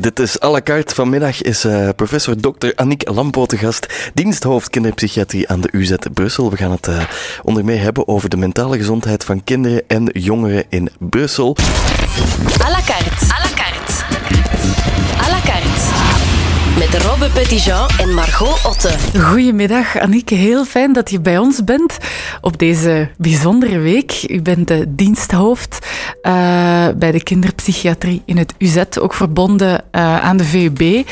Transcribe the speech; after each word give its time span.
Dit 0.00 0.18
is 0.18 0.40
à 0.40 0.50
la 0.50 0.60
carte. 0.60 0.94
Vanmiddag 0.94 1.42
is 1.42 1.64
uh, 1.64 1.88
professor 1.96 2.36
Dr. 2.36 2.72
Annick 2.74 3.08
Lampo 3.08 3.46
te 3.46 3.56
gast, 3.56 4.10
diensthoofd 4.14 4.70
kinderpsychiatrie 4.70 5.48
aan 5.48 5.60
de 5.60 5.68
UZ 5.72 5.94
Brussel. 6.14 6.50
We 6.50 6.56
gaan 6.56 6.70
het 6.70 6.86
uh, 6.86 7.02
onder 7.42 7.64
meer 7.64 7.80
hebben 7.80 8.08
over 8.08 8.28
de 8.28 8.36
mentale 8.36 8.76
gezondheid 8.76 9.24
van 9.24 9.44
kinderen 9.44 9.82
en 9.86 10.10
jongeren 10.12 10.64
in 10.68 10.90
Brussel. 10.98 11.56
À 12.60 12.70
la 12.70 12.80
carte. 12.86 13.49
Met 16.80 17.02
Robbe 17.02 17.30
Petitjean 17.30 17.88
en 17.98 18.14
Margot 18.14 18.64
Otte. 18.66 18.98
Goedemiddag, 19.18 19.98
Annick. 19.98 20.28
Heel 20.28 20.64
fijn 20.64 20.92
dat 20.92 21.10
je 21.10 21.20
bij 21.20 21.38
ons 21.38 21.64
bent 21.64 21.98
op 22.40 22.58
deze 22.58 23.10
bijzondere 23.18 23.78
week. 23.78 24.24
U 24.28 24.42
bent 24.42 24.68
de 24.68 24.94
diensthoofd 24.94 25.86
uh, 26.22 26.88
bij 26.96 27.12
de 27.12 27.22
kinderpsychiatrie 27.22 28.22
in 28.24 28.36
het 28.36 28.54
UZ, 28.58 28.82
ook 29.00 29.14
verbonden 29.14 29.72
uh, 29.72 30.20
aan 30.20 30.36
de 30.36 30.44
VUB. 30.44 31.06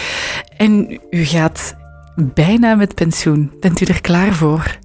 En 0.56 1.00
u 1.10 1.24
gaat 1.24 1.74
bijna 2.16 2.74
met 2.74 2.94
pensioen. 2.94 3.52
Bent 3.60 3.80
u 3.80 3.84
er 3.84 4.00
klaar 4.00 4.34
voor? 4.34 4.78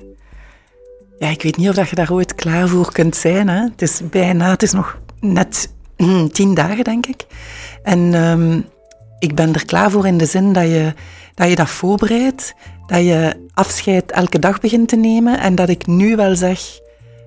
Ja, 1.19 1.27
ik 1.27 1.41
weet 1.41 1.57
niet 1.57 1.77
of 1.77 1.89
je 1.89 1.95
daar 1.95 2.11
ooit 2.11 2.35
klaar 2.35 2.67
voor 2.67 2.91
kunt 2.91 3.15
zijn. 3.15 3.49
Hè. 3.49 3.61
Het 3.61 3.81
is 3.81 4.02
bijna, 4.09 4.49
het 4.49 4.63
is 4.63 4.71
nog 4.71 4.97
net 5.19 5.73
mm, 5.97 6.31
tien 6.31 6.53
dagen, 6.53 6.83
denk 6.83 7.05
ik. 7.05 7.25
En 7.83 8.13
um, 8.13 8.65
ik 9.23 9.35
ben 9.35 9.53
er 9.53 9.65
klaar 9.65 9.91
voor 9.91 10.07
in 10.07 10.17
de 10.17 10.25
zin 10.25 10.53
dat 10.53 10.63
je 10.63 10.93
dat, 11.35 11.49
je 11.49 11.55
dat 11.55 11.69
voorbereidt, 11.69 12.53
dat 12.85 13.03
je 13.03 13.33
afscheid 13.53 14.11
elke 14.11 14.39
dag 14.39 14.59
begint 14.59 14.87
te 14.87 14.95
nemen 14.95 15.39
en 15.39 15.55
dat 15.55 15.69
ik 15.69 15.87
nu 15.87 16.15
wel 16.15 16.35
zeg, 16.35 16.59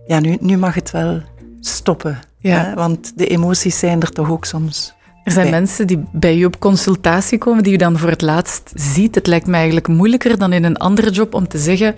ja, 0.06 0.20
nu, 0.20 0.36
nu 0.40 0.56
mag 0.56 0.74
het 0.74 0.90
wel 0.90 1.22
stoppen. 1.60 2.18
Ja. 2.38 2.64
Hè? 2.64 2.74
Want 2.74 3.18
de 3.18 3.26
emoties 3.26 3.78
zijn 3.78 4.00
er 4.00 4.10
toch 4.10 4.30
ook 4.30 4.44
soms. 4.44 4.94
Er 5.24 5.32
zijn 5.32 5.50
mensen 5.50 5.86
die 5.86 6.04
bij 6.12 6.36
u 6.36 6.44
op 6.44 6.58
consultatie 6.58 7.38
komen, 7.38 7.62
die 7.62 7.72
u 7.72 7.76
dan 7.76 7.98
voor 7.98 8.08
het 8.08 8.22
laatst 8.22 8.70
ziet. 8.74 9.14
Het 9.14 9.26
lijkt 9.26 9.46
me 9.46 9.56
eigenlijk 9.56 9.88
moeilijker 9.88 10.38
dan 10.38 10.52
in 10.52 10.64
een 10.64 10.76
andere 10.76 11.10
job 11.10 11.34
om 11.34 11.48
te 11.48 11.58
zeggen, 11.58 11.94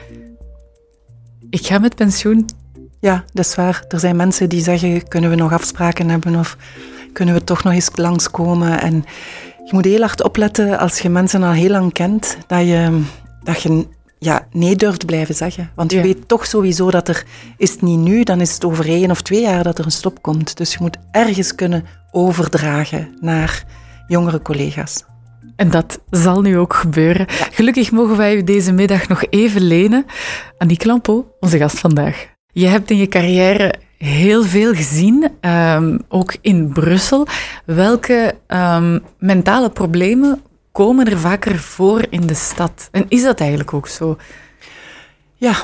ik 1.51 1.67
ga 1.67 1.79
met 1.79 1.95
pensioen. 1.95 2.47
Ja, 3.01 3.25
dat 3.33 3.45
is 3.45 3.55
waar. 3.55 3.85
Er 3.89 4.01
zijn 4.01 4.17
mensen 4.17 4.49
die 4.49 4.63
zeggen, 4.63 5.09
kunnen 5.09 5.31
we 5.31 5.37
nog 5.37 5.53
afspraken 5.53 6.09
hebben 6.09 6.37
of 6.37 6.57
kunnen 7.13 7.35
we 7.35 7.45
toch 7.45 7.63
nog 7.65 7.73
eens 7.73 7.91
langskomen? 7.95 8.81
En 8.81 9.05
je 9.69 9.75
moet 9.75 9.85
heel 9.85 10.01
hard 10.01 10.23
opletten 10.23 10.79
als 10.79 10.99
je 10.99 11.09
mensen 11.09 11.43
al 11.43 11.53
heel 11.53 11.71
lang 11.71 11.93
kent, 11.93 12.37
dat 12.47 12.67
je, 12.67 13.03
dat 13.43 13.63
je 13.63 13.87
ja, 14.19 14.47
nee 14.53 14.77
durft 14.77 15.07
blijven 15.07 15.35
zeggen. 15.35 15.71
Want 15.75 15.93
je 15.93 16.01
weet 16.01 16.29
toch 16.29 16.47
sowieso 16.47 16.91
dat 16.91 17.09
er, 17.09 17.25
is 17.57 17.71
het 17.71 17.83
niet 17.83 17.99
nu, 17.99 18.23
dan 18.23 18.41
is 18.41 18.55
het 18.55 18.65
over 18.65 18.87
één 18.87 19.11
of 19.11 19.23
twee 19.23 19.41
jaar 19.41 19.65
dat 19.65 19.79
er 19.79 19.85
een 19.85 19.91
stop 19.91 20.23
komt. 20.23 20.57
Dus 20.57 20.73
je 20.73 20.79
moet 20.81 20.97
ergens 21.11 21.55
kunnen 21.55 21.85
overdragen 22.11 23.17
naar 23.21 23.65
jongere 24.07 24.43
collega's. 24.43 25.05
En 25.57 25.71
dat 25.71 26.01
zal 26.11 26.41
nu 26.41 26.59
ook 26.59 26.75
gebeuren. 26.75 27.27
Gelukkig 27.29 27.91
mogen 27.91 28.17
wij 28.17 28.37
u 28.37 28.45
deze 28.45 28.73
middag 28.73 29.09
nog 29.09 29.25
even 29.31 29.61
lenen. 29.61 30.05
Annie 30.59 30.77
Klampo, 30.77 31.35
onze 31.41 31.59
gast 31.59 31.79
vandaag. 31.79 32.27
Je 32.53 32.67
hebt 32.67 32.91
in 32.91 32.97
je 32.97 33.07
carrière 33.07 33.75
heel 33.99 34.45
veel 34.45 34.75
gezien, 34.75 35.31
um, 35.41 36.01
ook 36.09 36.37
in 36.41 36.73
Brussel. 36.73 37.27
Welke 37.65 38.35
um, 38.49 39.03
mentale 39.19 39.71
problemen 39.71 40.43
komen 40.73 41.07
er 41.07 41.19
vaker 41.19 41.59
voor 41.59 42.07
in 42.11 42.27
de 42.27 42.35
stad? 42.35 42.89
En 42.93 43.05
is 43.09 43.23
dat 43.23 43.41
eigenlijk 43.41 43.73
ook 43.73 43.89
zo? 43.89 44.17
Ja, 45.35 45.55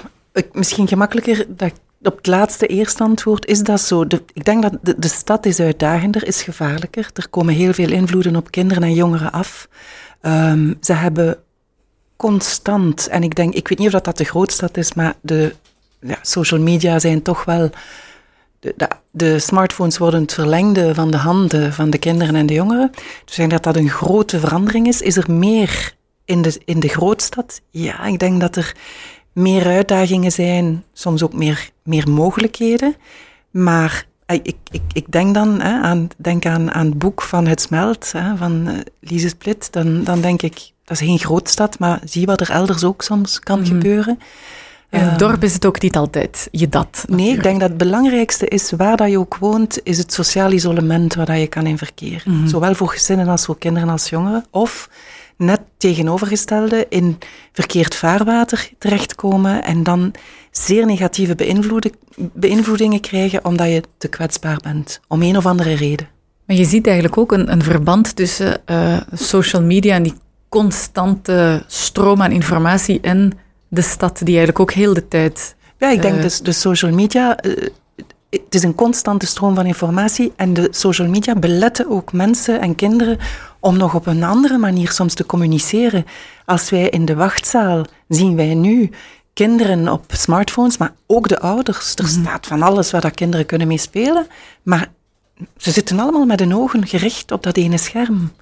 misschien 0.52 0.88
gemakkelijker 0.88 1.46
dat 1.48 1.72
op 2.02 2.16
het 2.16 2.26
laatste 2.26 2.66
eerste 2.66 3.02
antwoord 3.02 3.46
is 3.46 3.60
dat 3.60 3.80
zo. 3.80 4.04
Ik 4.32 4.44
denk 4.44 4.62
dat 4.62 4.96
de, 4.96 5.08
stad 5.08 5.46
is 5.46 5.60
uitdagender, 5.60 6.26
is 6.26 6.42
gevaarlijker. 6.42 7.10
Er 7.14 7.28
komen 7.28 7.54
heel 7.54 7.72
veel 7.72 7.91
invloeden 7.91 8.36
op 8.36 8.50
kinderen 8.50 8.82
en 8.82 8.94
jongeren 8.94 9.32
af. 9.32 9.69
Um, 10.22 10.76
ze 10.80 10.92
hebben 10.92 11.38
constant, 12.16 13.08
en 13.08 13.22
ik 13.22 13.34
denk, 13.34 13.54
ik 13.54 13.69
weet 13.69 13.78
niet 13.78 13.86
of 13.86 13.92
dat, 13.92 14.04
dat 14.04 14.16
de 14.16 14.24
grootstad 14.24 14.76
is, 14.76 14.94
maar 14.94 15.14
de 15.20 15.54
ja, 16.00 16.19
social 16.22 16.60
media 16.60 16.98
zijn 16.98 17.22
toch 17.22 17.44
wel 17.44 17.70
de, 18.64 18.75
de, 18.76 18.88
de, 19.10 19.38
smartphones 19.38 19.98
worden 19.98 20.20
het 20.20 20.34
verlengde 20.34 20.94
van 20.94 21.10
de 21.10 21.16
handen 21.16 21.72
van 21.72 21.91
de 21.91 21.98
kinderen 21.98 22.34
en 22.34 22.47
de 22.47 22.54
jongeren. 22.54 22.91
Dus 23.25 23.30
ik 23.30 23.36
denk 23.36 23.50
dat 23.50 23.62
dat 23.62 23.76
een 23.76 23.88
grote 23.88 24.41
verandering 24.41 24.86
is. 24.86 25.00
Is 25.00 25.16
er 25.16 25.32
meer 25.32 25.94
in 26.25 26.42
de, 26.42 26.60
in 26.64 26.80
de 26.80 26.88
grootstad? 26.88 27.60
Ja, 27.70 28.04
ik 28.04 28.19
denk 28.19 28.41
dat 28.41 28.56
er 28.56 28.76
meer 29.32 29.66
uitdagingen 29.66 30.32
zijn, 30.32 30.84
soms 30.92 31.22
ook 31.22 31.32
meer, 31.32 31.70
meer 31.82 32.10
mogelijkheden. 32.10 32.97
Maar 33.50 34.06
eh, 34.26 34.38
ik, 34.42 34.56
ik, 34.70 34.82
ik 34.92 35.12
denk 35.12 35.34
dan 35.34 35.60
hè, 35.60 35.80
aan, 35.80 36.08
denk 36.16 36.47
aan, 36.47 36.72
aan 36.72 36.86
het 36.86 36.98
boek 36.98 37.22
van 37.22 37.47
Het 37.47 37.60
Smelt 37.60 38.12
hè, 38.12 38.36
van 38.36 38.69
uh, 38.69 38.78
Lise 39.00 39.28
Split. 39.28 39.72
Dan, 39.72 40.04
dan 40.04 40.20
denk 40.20 40.42
ik, 40.42 40.70
dat 40.84 41.00
is 41.00 41.06
geen 41.06 41.19
grootstad, 41.19 41.78
maar 41.78 42.00
zie 42.04 42.26
wat 42.26 42.41
er 42.41 42.50
elders 42.50 42.84
ook 42.84 43.03
soms 43.03 43.38
kan 43.38 43.58
mm. 43.58 43.66
gebeuren. 43.66 44.19
In 44.94 45.00
het 45.00 45.19
dorp 45.19 45.43
is 45.43 45.55
het 45.55 45.66
ook 45.66 45.82
niet 45.82 45.97
altijd 45.97 46.49
je 46.50 46.69
dat. 46.69 47.05
Nee, 47.09 47.32
ik 47.32 47.43
denk 47.43 47.60
dat 47.60 47.69
het 47.69 47.78
belangrijkste 47.78 48.47
is, 48.47 48.71
waar 48.71 48.97
dat 48.97 49.10
je 49.10 49.19
ook 49.19 49.37
woont, 49.37 49.81
is 49.82 49.99
het 49.99 50.12
sociaal 50.12 50.53
isolement 50.53 51.15
waar 51.15 51.27
dat 51.27 51.38
je 51.38 51.47
kan 51.47 51.66
in 51.66 51.78
verkeer. 51.78 52.22
Mm 52.27 52.49
Zowel 52.49 52.75
voor 52.75 52.88
gezinnen 52.88 53.28
als 53.28 53.44
voor 53.44 53.59
kinderen 53.59 53.88
als 53.88 54.09
jongeren. 54.09 54.44
Of 54.50 54.88
net 55.37 55.60
tegenovergestelde, 55.77 56.87
in 56.88 57.19
verkeerd 57.53 57.94
vaarwater 57.94 58.71
terechtkomen 58.78 59.65
en 59.65 59.83
dan 59.83 60.15
zeer 60.50 60.87
negatieve 60.87 61.34
beïnvloedingen 62.33 63.00
krijgen 63.00 63.44
omdat 63.44 63.69
je 63.69 63.83
te 63.99 64.09
kwetsbaar 64.09 64.59
bent, 64.62 65.00
om 65.09 65.22
een 65.22 65.37
of 65.37 65.47
andere 65.47 65.75
reden. 65.75 66.09
Maar 66.47 66.56
je 66.56 66.65
ziet 66.65 66.87
eigenlijk 66.87 67.19
ook 67.19 67.33
een, 67.33 67.53
een 67.53 67.62
verband 67.62 68.16
tussen 68.16 68.60
uh, 68.66 68.97
social 69.12 69.62
media 69.62 69.94
en 69.94 70.03
die 70.03 70.15
constante 70.49 71.65
stroom 71.66 72.22
aan 72.22 72.33
informatie 72.33 73.00
en 73.00 73.33
de 73.74 73.82
stad 73.82 74.18
die 74.18 74.36
eigenlijk 74.36 74.60
ook 74.60 74.72
heel 74.72 74.94
de 74.94 75.08
tijd. 75.08 75.54
Ja, 75.78 75.90
ik 75.90 76.02
denk 76.02 76.16
uh, 76.16 76.22
dus 76.22 76.40
de 76.40 76.52
social 76.52 76.92
media. 76.92 77.44
Uh, 77.44 77.68
het 78.30 78.54
is 78.54 78.62
een 78.62 78.74
constante 78.74 79.26
stroom 79.26 79.54
van 79.54 79.66
informatie 79.66 80.32
en 80.36 80.54
de 80.54 80.68
social 80.70 81.08
media 81.08 81.34
beletten 81.34 81.90
ook 81.90 82.12
mensen 82.12 82.60
en 82.60 82.74
kinderen 82.74 83.18
om 83.60 83.76
nog 83.76 83.94
op 83.94 84.06
een 84.06 84.22
andere 84.22 84.58
manier 84.58 84.90
soms 84.90 85.14
te 85.14 85.26
communiceren. 85.26 86.06
Als 86.44 86.70
wij 86.70 86.88
in 86.88 87.04
de 87.04 87.14
wachtzaal 87.14 87.84
zien 88.08 88.36
wij 88.36 88.54
nu 88.54 88.90
kinderen 89.32 89.88
op 89.88 90.04
smartphones, 90.08 90.76
maar 90.76 90.92
ook 91.06 91.28
de 91.28 91.41
ouders. 91.41 91.94
Er 91.94 92.04
-hmm. 92.04 92.24
staat 92.24 92.46
van 92.46 92.62
alles 92.62 92.91
waar 92.91 93.00
dat 93.00 93.14
kinderen 93.14 93.46
kunnen 93.46 93.68
mee 93.68 93.78
spelen, 93.78 94.26
maar 94.62 94.91
ze 95.56 95.70
zitten 95.70 96.00
allemaal 96.00 96.26
met 96.26 96.41
hun 96.41 96.54
ogen 96.54 96.86
gericht 96.86 97.32
op 97.32 97.42
dat 97.42 97.56
ene 97.56 97.78
scherm. 97.78 98.32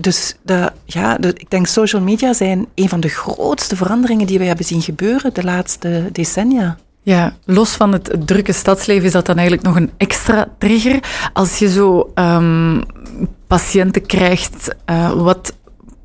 Dus 0.00 0.36
de, 0.42 0.72
ja, 0.84 1.16
de, 1.16 1.28
ik 1.28 1.50
denk 1.50 1.66
social 1.66 2.02
media 2.02 2.32
zijn 2.32 2.66
een 2.74 2.88
van 2.88 3.00
de 3.00 3.08
grootste 3.08 3.76
veranderingen 3.76 4.26
die 4.26 4.38
we 4.38 4.44
hebben 4.44 4.64
zien 4.64 4.82
gebeuren 4.82 5.34
de 5.34 5.44
laatste 5.44 6.08
decennia. 6.12 6.76
Ja, 7.02 7.36
los 7.44 7.70
van 7.70 7.92
het 7.92 8.16
drukke 8.24 8.52
stadsleven 8.52 9.04
is 9.04 9.12
dat 9.12 9.26
dan 9.26 9.36
eigenlijk 9.36 9.66
nog 9.66 9.76
een 9.76 9.90
extra 9.96 10.48
trigger. 10.58 11.30
Als 11.32 11.58
je 11.58 11.70
zo 11.70 12.12
um, 12.14 12.82
patiënten 13.46 14.06
krijgt, 14.06 14.74
uh, 14.90 15.12
wat 15.12 15.52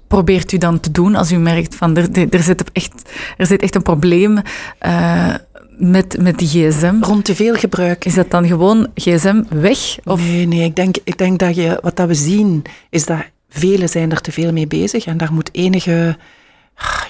probeert 0.07 0.51
u 0.51 0.57
dan 0.57 0.79
te 0.79 0.91
doen 0.91 1.15
als 1.15 1.31
u 1.31 1.37
merkt 1.37 1.75
van 1.75 1.97
er, 1.97 2.27
er, 2.29 2.43
zit, 2.43 2.71
echt, 2.71 3.09
er 3.37 3.45
zit 3.45 3.61
echt 3.61 3.75
een 3.75 3.81
probleem 3.81 4.41
uh, 4.85 5.33
met, 5.77 6.17
met 6.21 6.37
die 6.37 6.47
gsm? 6.47 6.95
Rond 7.01 7.25
te 7.25 7.35
veel 7.35 7.55
gebruik. 7.55 8.05
Is 8.05 8.13
dat 8.13 8.31
dan 8.31 8.47
gewoon 8.47 8.87
gsm 8.95 9.43
weg? 9.49 9.97
Of? 10.03 10.19
Nee, 10.19 10.47
nee 10.47 10.63
ik, 10.63 10.75
denk, 10.75 10.95
ik 11.03 11.17
denk 11.17 11.39
dat 11.39 11.55
je, 11.55 11.79
wat 11.81 11.95
dat 11.95 12.07
we 12.07 12.13
zien, 12.13 12.63
is 12.89 13.05
dat 13.05 13.19
velen 13.53 13.89
zijn 13.89 14.11
er 14.11 14.21
te 14.21 14.31
veel 14.31 14.51
mee 14.51 14.67
bezig 14.67 15.05
en 15.05 15.17
daar 15.17 15.33
moet 15.33 15.49
enige... 15.53 16.17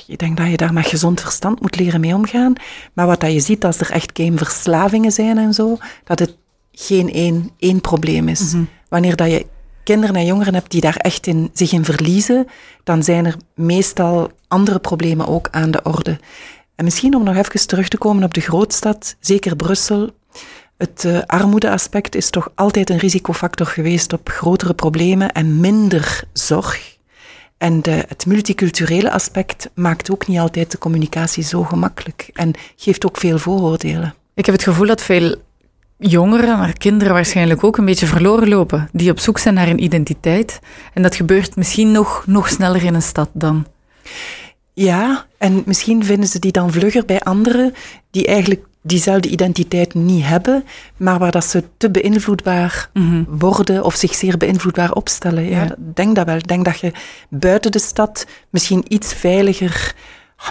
Je 0.07 0.17
denkt 0.17 0.37
dat 0.37 0.49
je 0.49 0.57
daar 0.57 0.73
met 0.73 0.85
gezond 0.85 1.21
verstand 1.21 1.61
moet 1.61 1.79
leren 1.79 1.99
mee 1.99 2.13
omgaan. 2.13 2.53
Maar 2.93 3.07
wat 3.07 3.19
dat 3.19 3.31
je 3.31 3.39
ziet 3.39 3.65
als 3.65 3.79
er 3.79 3.91
echt 3.91 4.11
gameverslavingen 4.13 5.11
zijn 5.11 5.37
en 5.37 5.53
zo, 5.53 5.77
dat 6.03 6.19
het 6.19 6.37
geen 6.71 7.13
één, 7.13 7.49
één 7.59 7.81
probleem 7.81 8.27
is. 8.27 8.41
Mm 8.41 8.49
-hmm. 8.49 8.69
Wanneer 8.89 9.15
dat 9.15 9.31
je 9.31 9.45
kinderen 9.83 10.15
en 10.15 10.25
jongeren 10.25 10.53
hebt 10.53 10.71
die 10.71 10.81
daar 10.81 10.95
echt 10.95 11.27
in, 11.27 11.49
zich 11.53 11.71
in 11.71 11.85
verliezen, 11.85 12.47
dan 12.83 13.03
zijn 13.03 13.25
er 13.25 13.35
meestal 13.55 14.31
andere 14.47 14.79
problemen 14.79 15.27
ook 15.27 15.47
aan 15.51 15.71
de 15.71 15.83
orde. 15.83 16.19
En 16.75 16.83
misschien 16.83 17.15
om 17.15 17.23
nog 17.23 17.35
even 17.35 17.67
terug 17.67 17.87
te 17.87 17.97
komen 17.97 18.23
op 18.23 18.33
de 18.33 18.41
grootstad, 18.41 19.15
zeker 19.19 19.55
Brussel, 19.55 20.09
het 20.77 21.03
uh, 21.03 21.21
armoedeaspect 21.25 22.15
is 22.15 22.29
toch 22.29 22.51
altijd 22.55 22.89
een 22.89 22.97
risicofactor 22.97 23.67
geweest 23.67 24.13
op 24.13 24.29
grotere 24.29 24.73
problemen 24.73 25.31
en 25.31 25.59
minder 25.59 26.23
zorg. 26.33 26.97
En 27.57 27.81
de, 27.81 28.05
het 28.07 28.25
multiculturele 28.25 29.11
aspect 29.11 29.69
maakt 29.73 30.11
ook 30.11 30.27
niet 30.27 30.39
altijd 30.39 30.71
de 30.71 30.77
communicatie 30.77 31.43
zo 31.43 31.63
gemakkelijk 31.63 32.29
en 32.33 32.53
geeft 32.75 33.05
ook 33.05 33.17
veel 33.17 33.37
vooroordelen. 33.37 34.13
Ik 34.33 34.45
heb 34.45 34.55
het 34.55 34.63
gevoel 34.63 34.87
dat 34.87 35.01
veel 35.01 35.35
jongeren, 35.97 36.57
maar 36.57 36.73
kinderen 36.77 37.13
waarschijnlijk 37.13 37.63
ook, 37.63 37.77
een 37.77 37.85
beetje 37.85 38.05
verloren 38.05 38.49
lopen. 38.49 38.89
Die 38.91 39.11
op 39.11 39.19
zoek 39.19 39.37
zijn 39.37 39.53
naar 39.53 39.67
een 39.67 39.83
identiteit. 39.83 40.59
En 40.93 41.01
dat 41.01 41.15
gebeurt 41.15 41.55
misschien 41.55 41.91
nog, 41.91 42.23
nog 42.27 42.49
sneller 42.49 42.83
in 42.83 42.93
een 42.93 43.01
stad 43.01 43.29
dan. 43.33 43.65
Ja, 44.73 45.25
en 45.37 45.63
misschien 45.65 46.05
vinden 46.05 46.29
ze 46.29 46.39
die 46.39 46.51
dan 46.51 46.71
vlugger 46.71 47.05
bij 47.05 47.19
anderen 47.19 47.73
die 48.11 48.25
eigenlijk 48.25 48.65
diezelfde 48.83 49.29
identiteit 49.29 49.93
niet 49.93 50.23
hebben, 50.25 50.63
maar 50.97 51.19
waar 51.19 51.31
dat 51.31 51.45
ze 51.45 51.63
te 51.77 51.91
beïnvloedbaar 51.91 52.89
worden 53.27 53.83
of 53.83 53.95
zich 53.95 54.15
zeer 54.15 54.37
beïnvloedbaar 54.37 54.91
opstellen. 54.91 55.43
Ja, 55.49 55.75
denk 55.93 56.15
dat 56.15 56.25
wel. 56.25 56.35
Ik 56.35 56.47
denk 56.47 56.65
dat 56.65 56.79
je 56.79 56.91
buiten 57.29 57.71
de 57.71 57.79
stad 57.79 58.25
misschien 58.49 58.83
iets 58.87 59.13
veiliger 59.13 59.95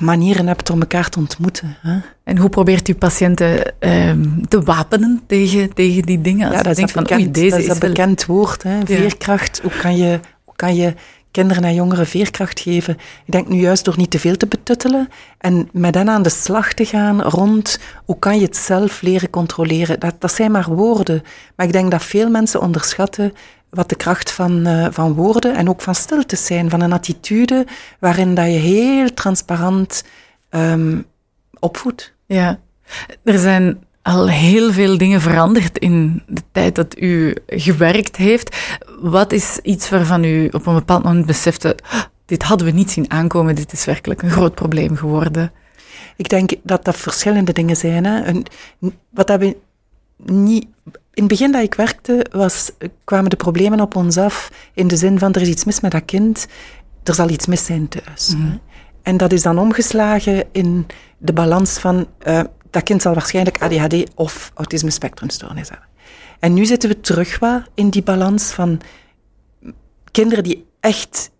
manieren 0.01 0.47
hebt 0.47 0.71
om 0.71 0.81
elkaar 0.81 1.09
te 1.09 1.19
ontmoeten. 1.19 1.77
Hè? 1.81 1.99
En 2.25 2.39
hoe 2.39 2.49
probeert 2.49 2.89
u 2.89 2.95
patiënten 2.95 3.79
ehm, 3.81 4.25
te 4.49 4.61
wapenen 4.63 5.21
tegen, 5.27 5.73
tegen 5.75 6.03
die 6.03 6.21
dingen? 6.21 6.45
Als 6.47 6.53
Ja, 6.53 6.59
je 6.59 6.65
dat 6.69 6.77
is, 6.77 6.83
een 6.83 6.89
van, 6.89 7.03
oei, 7.03 7.17
bekend, 7.17 7.35
deze 7.35 7.51
dat 7.51 7.59
is 7.59 7.65
is 7.67 7.73
een 7.75 7.81
wel- 7.81 7.89
bekend 7.89 8.27
woord. 8.27 8.63
Hè? 8.63 8.79
Veerkracht. 8.85 9.61
Hoe 9.63 9.73
kan, 9.81 9.97
je, 9.97 10.21
hoe 10.45 10.55
kan 10.57 10.75
je 10.77 10.95
kinderen 11.33 11.65
en 11.65 11.75
jongeren 11.75 12.07
veerkracht 12.07 12.61
geven? 12.61 12.95
Ik 13.25 13.33
denk 13.33 13.49
nu 13.49 13.61
juist 13.61 13.85
door 13.85 13.97
niet 13.97 14.11
te 14.11 14.19
veel 14.19 14.37
te 14.37 14.47
betuttelen 14.47 15.09
en 15.39 15.69
met 15.73 15.95
hen 15.95 16.09
aan 16.09 16.23
de 16.23 16.29
slag 16.29 16.73
te 16.73 16.85
gaan 16.85 17.23
rond 17.23 17.79
hoe 18.05 18.19
kan 18.19 18.39
je 18.39 18.45
het 18.45 18.57
zelf 18.57 19.03
leren 19.03 19.31
controleren. 19.31 20.01
Dat, 20.01 20.15
dat 20.19 20.33
zijn 20.33 20.51
maar 20.51 20.75
woorden. 20.75 21.23
Maar 21.57 21.67
ik 21.67 21.73
denk 21.73 21.91
dat 21.91 22.03
veel 22.03 22.31
mensen 22.31 22.61
onderschatten 22.61 23.33
wat 23.71 23.89
de 23.89 23.97
kracht 23.97 24.33
van, 24.33 24.67
eh, 24.67 24.87
van 24.91 25.13
woorden 25.13 25.55
en 25.55 25.69
ook 25.69 25.81
van 25.81 25.95
stiltes 25.95 26.47
zijn, 26.47 26.71
van 26.71 26.81
een 26.81 26.93
attitude 26.93 27.67
waarin 27.99 28.35
dat 28.35 28.45
je 28.45 28.51
heel 28.51 29.15
transparant 29.15 30.05
ehm, 30.49 31.01
opvoedt. 31.59 32.15
Ja, 32.27 32.59
er 33.25 33.39
zijn 33.39 33.85
al 34.03 34.29
heel 34.29 34.73
veel 34.73 34.99
dingen 34.99 35.21
veranderd 35.21 35.79
in 35.79 36.23
de 36.27 36.43
tijd 36.53 36.75
dat 36.75 37.01
u 37.01 37.37
gewerkt 37.47 38.17
heeft. 38.17 38.57
Wat 39.01 39.33
is 39.33 39.59
iets 39.63 39.89
waarvan 39.91 40.25
u 40.25 40.49
op 40.49 40.67
een 40.67 40.75
bepaald 40.75 41.03
moment 41.03 41.27
besefte, 41.27 41.77
"Ah, 41.91 42.03
dit 42.25 42.43
hadden 42.43 42.67
we 42.67 42.73
niet 42.73 42.91
zien 42.91 43.11
aankomen, 43.11 43.55
dit 43.55 43.73
is 43.73 43.85
werkelijk 43.85 44.23
een 44.23 44.31
groot 44.31 44.55
probleem 44.55 44.97
geworden? 44.97 45.53
Ik 46.17 46.29
denk 46.29 46.53
dat 46.63 46.85
dat 46.85 46.97
verschillende 46.97 47.53
dingen 47.53 47.77
zijn. 47.77 48.05
Hè. 48.05 48.33
Wat 49.11 49.27
dat 49.27 49.39
we 49.41 49.57
niet... 50.25 50.67
In 51.15 51.23
het 51.23 51.33
begin 51.33 51.53
dat 51.53 51.63
ik 51.63 51.75
werkte, 51.75 52.27
was, 52.31 52.71
kwamen 53.05 53.31
de 53.31 53.37
problemen 53.37 53.81
op 53.81 53.97
ons 53.97 54.17
af 54.17 54.51
in 54.75 54.89
de 54.89 54.97
zin 54.97 55.19
van 55.19 55.33
er 55.33 55.41
is 55.41 55.49
iets 55.49 55.65
mis 55.65 55.81
met 55.81 55.91
dat 55.91 56.05
kind, 56.05 56.47
er 57.03 57.15
zal 57.15 57.29
iets 57.29 57.47
mis 57.47 57.65
zijn 57.65 57.89
thuis. 57.89 58.35
hè. 58.37 58.59
En 59.03 59.17
dat 59.17 59.33
is 59.33 59.43
dan 59.43 59.59
omgeslagen 59.59 60.45
in 60.53 60.87
de 61.19 61.33
balans 61.33 61.79
van 61.79 62.07
eh, 62.19 62.41
dat 62.73 62.83
kind 62.83 63.03
zal 63.03 63.15
waarschijnlijk 63.15 63.63
ADHD 63.63 64.15
of 64.15 64.51
autisme 64.55 64.91
spectrumstoornis 64.91 65.69
hebben. 65.69 65.89
En 66.39 66.55
nu 66.55 66.65
zitten 66.65 66.89
we 66.89 67.01
terug 67.01 67.39
wat 67.39 67.63
in 67.75 67.91
die 67.91 68.03
balans 68.03 68.53
van 68.53 68.81
kinderen 70.11 70.45
die 70.45 70.67
echt 70.81 71.31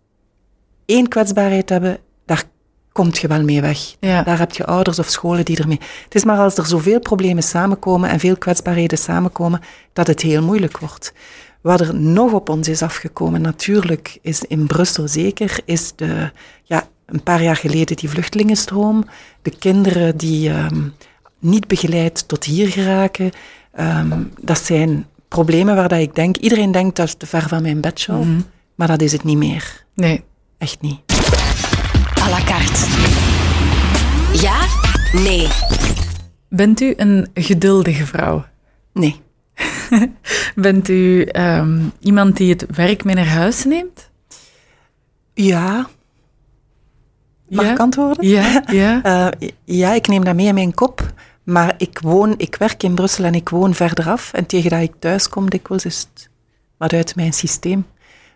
één 0.87 1.09
kwetsbaarheid 1.09 1.69
hebben, 1.69 1.99
daar 2.27 2.45
komt 2.93 3.19
je 3.19 3.29
wel 3.29 3.43
mee 3.43 3.61
weg. 3.61 3.95
Ja. 4.01 4.23
Daar 4.23 4.39
heb 4.39 4.53
je 4.53 4.67
ouders 4.67 4.99
of 4.99 5.09
scholen 5.09 5.45
die 5.45 5.59
ermee... 5.59 5.81
Het 6.05 6.15
is 6.15 6.25
maar 6.25 6.39
als 6.39 6.57
er 6.57 6.67
zoveel 6.67 7.01
problemen 7.01 7.43
samenkomen 7.43 8.11
en 8.11 8.21
veel 8.21 8.37
kwetsbaarheden 8.37 8.99
samenkomen, 8.99 9.61
dat 9.93 10.07
het 10.07 10.21
heel 10.21 10.43
moeilijk 10.43 10.79
wordt. 10.79 11.13
Wat 11.61 11.81
er 11.81 11.95
nog 11.95 12.33
op 12.33 12.49
ons 12.49 12.69
is 12.69 12.83
afgekomen, 12.83 13.41
natuurlijk, 13.41 14.19
is 14.23 14.43
in 14.43 14.67
Brussel 14.67 15.09
zeker, 15.09 15.61
is 15.65 15.93
de, 15.97 16.31
ja, 16.63 16.89
een 17.07 17.23
paar 17.23 17.43
jaar 17.43 17.57
geleden 17.57 17.97
die 17.97 18.11
vluchtelingenstroom. 18.11 19.05
De 19.43 19.59
kinderen 19.59 20.17
die 20.17 20.51
ehm, 20.51 20.89
niet 21.43 21.67
begeleid 21.67 22.29
tot 22.29 22.45
hier 22.45 22.69
geraken. 22.69 23.31
Ehm, 23.73 24.23
dat 24.41 24.59
zijn 24.59 25.07
problemen 25.29 25.77
waar 25.77 25.89
dat 25.89 25.99
ik 26.01 26.15
denk, 26.15 26.37
iedereen 26.37 26.73
denkt 26.73 26.97
dat 26.97 27.07
is 27.07 27.15
te 27.15 27.27
ver 27.27 27.49
van 27.49 27.63
mijn 27.63 27.81
bedshow, 27.81 28.25
maar 28.75 28.89
dat 28.89 29.03
is 29.03 29.13
het 29.13 29.25
niet 29.25 29.37
meer. 29.37 29.85
Nee. 29.95 30.25
Echt 30.59 30.81
niet. 30.81 31.01
à 32.23 32.29
la 32.31 32.41
carte. 32.45 32.87
Ja? 34.43 34.57
Nee. 35.13 35.49
Bent 36.49 36.81
u 36.81 36.93
een 36.97 37.29
geduldige 37.35 38.07
vrouw? 38.07 38.45
Nee. 38.93 39.21
Bent 40.55 40.89
u 40.89 41.23
ehm, 41.25 41.81
iemand 42.01 42.37
die 42.37 42.51
het 42.51 42.67
werk 42.75 43.05
mee 43.05 43.15
naar 43.15 43.27
huis 43.29 43.65
neemt? 43.65 44.11
Ja. 45.35 45.89
Mag 47.49 47.65
Ja? 47.65 47.73
ik 47.73 47.79
antwoorden? 47.79 48.29
Ja, 48.29 48.63
ja. 48.83 49.03
Eh, 49.03 49.49
ja, 49.65 49.93
ik 49.93 50.09
neem 50.09 50.25
dat 50.25 50.35
mee 50.35 50.47
in 50.47 50.55
mijn 50.55 50.75
kop. 50.75 51.12
Maar 51.43 51.75
ik, 51.77 51.99
woon, 51.99 52.35
ik 52.37 52.57
werk 52.57 52.83
in 52.83 52.95
Brussel 52.95 53.25
en 53.25 53.35
ik 53.35 53.49
woon 53.49 53.75
verderaf. 53.75 54.33
En 54.33 54.47
tegen 54.47 54.71
dat 54.71 54.81
ik 54.81 54.93
thuis 54.99 55.29
kom, 55.29 55.51
dikwijls 55.51 55.85
is 55.85 56.07
het 56.13 56.31
wat 56.77 56.93
uit 56.93 57.17
mijn 57.17 57.33
systeem. 57.33 57.87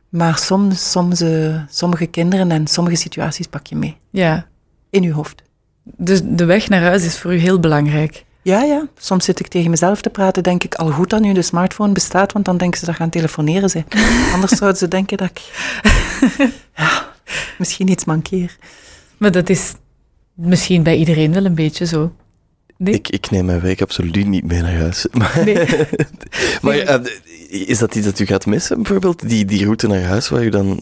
Maar 0.08 0.38
soms, 0.38 0.90
soms 0.90 1.20
eh, 1.20 1.60
sommige 1.68 2.06
kinderen 2.06 2.50
en 2.50 2.66
sommige 2.66 2.96
situaties 2.96 3.46
pak 3.46 3.66
je 3.66 3.76
mee. 3.76 3.96
ja. 4.10 4.46
In 4.90 5.02
je 5.02 5.12
hoofd. 5.12 5.42
Dus 5.82 6.20
de 6.24 6.44
weg 6.44 6.68
naar 6.68 6.80
huis 6.80 7.04
is 7.04 7.18
voor 7.18 7.34
u 7.34 7.36
heel 7.36 7.60
belangrijk. 7.60 8.24
Ja, 8.42 8.62
ja. 8.62 8.86
Soms 8.98 9.24
zit 9.24 9.40
ik 9.40 9.48
tegen 9.48 9.70
mezelf 9.70 10.00
te 10.00 10.10
praten, 10.10 10.42
denk 10.42 10.64
ik 10.64 10.74
al 10.74 10.90
goed 10.90 11.10
dat 11.10 11.20
nu 11.20 11.32
de 11.32 11.42
smartphone 11.42 11.92
bestaat, 11.92 12.32
want 12.32 12.44
dan 12.44 12.56
denken 12.56 12.78
ze 12.78 12.86
dat 12.86 12.94
gaan 12.94 13.10
telefoneren 13.10 13.70
zijn. 13.70 13.86
Anders 14.34 14.52
zouden 14.52 14.78
ze 14.78 14.88
denken 14.88 15.16
dat 15.16 15.30
ik 15.30 15.40
ja, 16.76 17.12
misschien 17.58 17.88
iets 17.88 18.04
mankeer. 18.04 18.56
Maar 19.16 19.30
dat 19.30 19.48
is 19.48 19.74
misschien 20.34 20.82
bij 20.82 20.96
iedereen 20.96 21.32
wel 21.32 21.44
een 21.44 21.54
beetje 21.54 21.86
zo. 21.86 22.12
Nee? 22.78 22.94
Ik, 22.94 23.08
ik 23.08 23.30
neem 23.30 23.44
mijn 23.44 23.60
werk 23.60 23.82
absoluut 23.82 24.26
niet 24.26 24.44
mee 24.44 24.62
naar 24.62 24.76
huis. 24.76 25.06
Maar, 25.12 25.42
Nee. 25.44 25.54
maar 26.62 26.78
eh, 26.78 27.00
is 27.48 27.78
dat 27.78 27.94
iets 27.94 28.06
dat 28.06 28.18
u 28.18 28.26
gaat 28.26 28.46
missen, 28.46 28.76
bijvoorbeeld? 28.76 29.28
Die, 29.28 29.44
die 29.44 29.64
route 29.64 29.86
naar 29.86 30.02
huis 30.02 30.28
waar 30.28 30.44
u 30.44 30.48
dan 30.48 30.80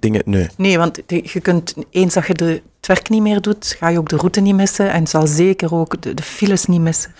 dingen... 0.00 0.22
Nee. 0.24 0.48
Nee, 0.56 0.78
want 0.78 1.00
je 1.06 1.40
kunt, 1.42 1.74
eens 1.90 2.14
dat 2.14 2.26
je 2.26 2.34
de, 2.34 2.62
het 2.76 2.86
werk 2.86 3.08
niet 3.08 3.22
meer 3.22 3.40
doet, 3.40 3.76
ga 3.78 3.88
je 3.88 3.98
ook 3.98 4.08
de 4.08 4.16
route 4.16 4.40
niet 4.40 4.54
missen 4.54 4.92
en 4.92 5.06
zal 5.06 5.26
zeker 5.26 5.74
ook 5.74 6.02
de, 6.02 6.14
de 6.14 6.22
files 6.22 6.66
niet 6.66 6.80
missen. 6.80 7.14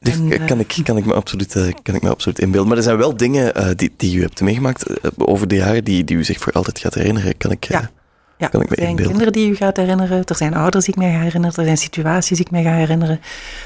Dus 0.00 0.14
En, 0.14 0.32
eh, 0.32 0.46
kan, 0.46 0.60
ik, 0.60 0.80
kan, 0.84 0.96
ik 0.96 1.04
me 1.04 1.14
absoluut, 1.14 1.56
eh, 1.56 1.72
kan 1.82 1.94
ik 1.94 2.02
me 2.02 2.08
absoluut 2.08 2.38
inbeelden. 2.38 2.68
Maar 2.68 2.76
er 2.76 2.82
zijn 2.82 2.96
wel 2.96 3.16
dingen 3.16 3.76
die, 3.76 3.92
die 3.96 4.16
u 4.16 4.20
hebt 4.20 4.40
meegemaakt 4.40 4.84
over 5.16 5.48
de 5.48 5.54
jaren 5.54 5.84
die, 5.84 6.04
die 6.04 6.16
u 6.16 6.24
zich 6.24 6.38
voor 6.38 6.52
altijd 6.52 6.78
gaat 6.78 6.94
herinneren. 6.94 7.36
Kan 7.36 7.50
ik, 7.50 7.64
Ja. 7.64 7.90
Ja, 8.38 8.48
Kan 8.48 8.60
ik 8.62 8.68
me 8.68 8.74
er 8.74 8.80
zijn 8.82 8.88
inbeelden. 8.90 9.16
kinderen 9.16 9.32
die 9.32 9.48
je 9.48 9.54
gaat 9.54 9.76
herinneren, 9.76 10.24
er 10.24 10.36
zijn 10.36 10.54
ouders 10.54 10.84
die 10.84 10.94
ik 10.94 11.00
mij 11.00 11.12
ga 11.12 11.18
herinneren, 11.18 11.56
er 11.56 11.64
zijn 11.64 11.76
situaties 11.76 12.36
die 12.36 12.46
ik 12.46 12.50
mij 12.50 12.62
ga 12.62 12.72
herinneren. 12.72 13.20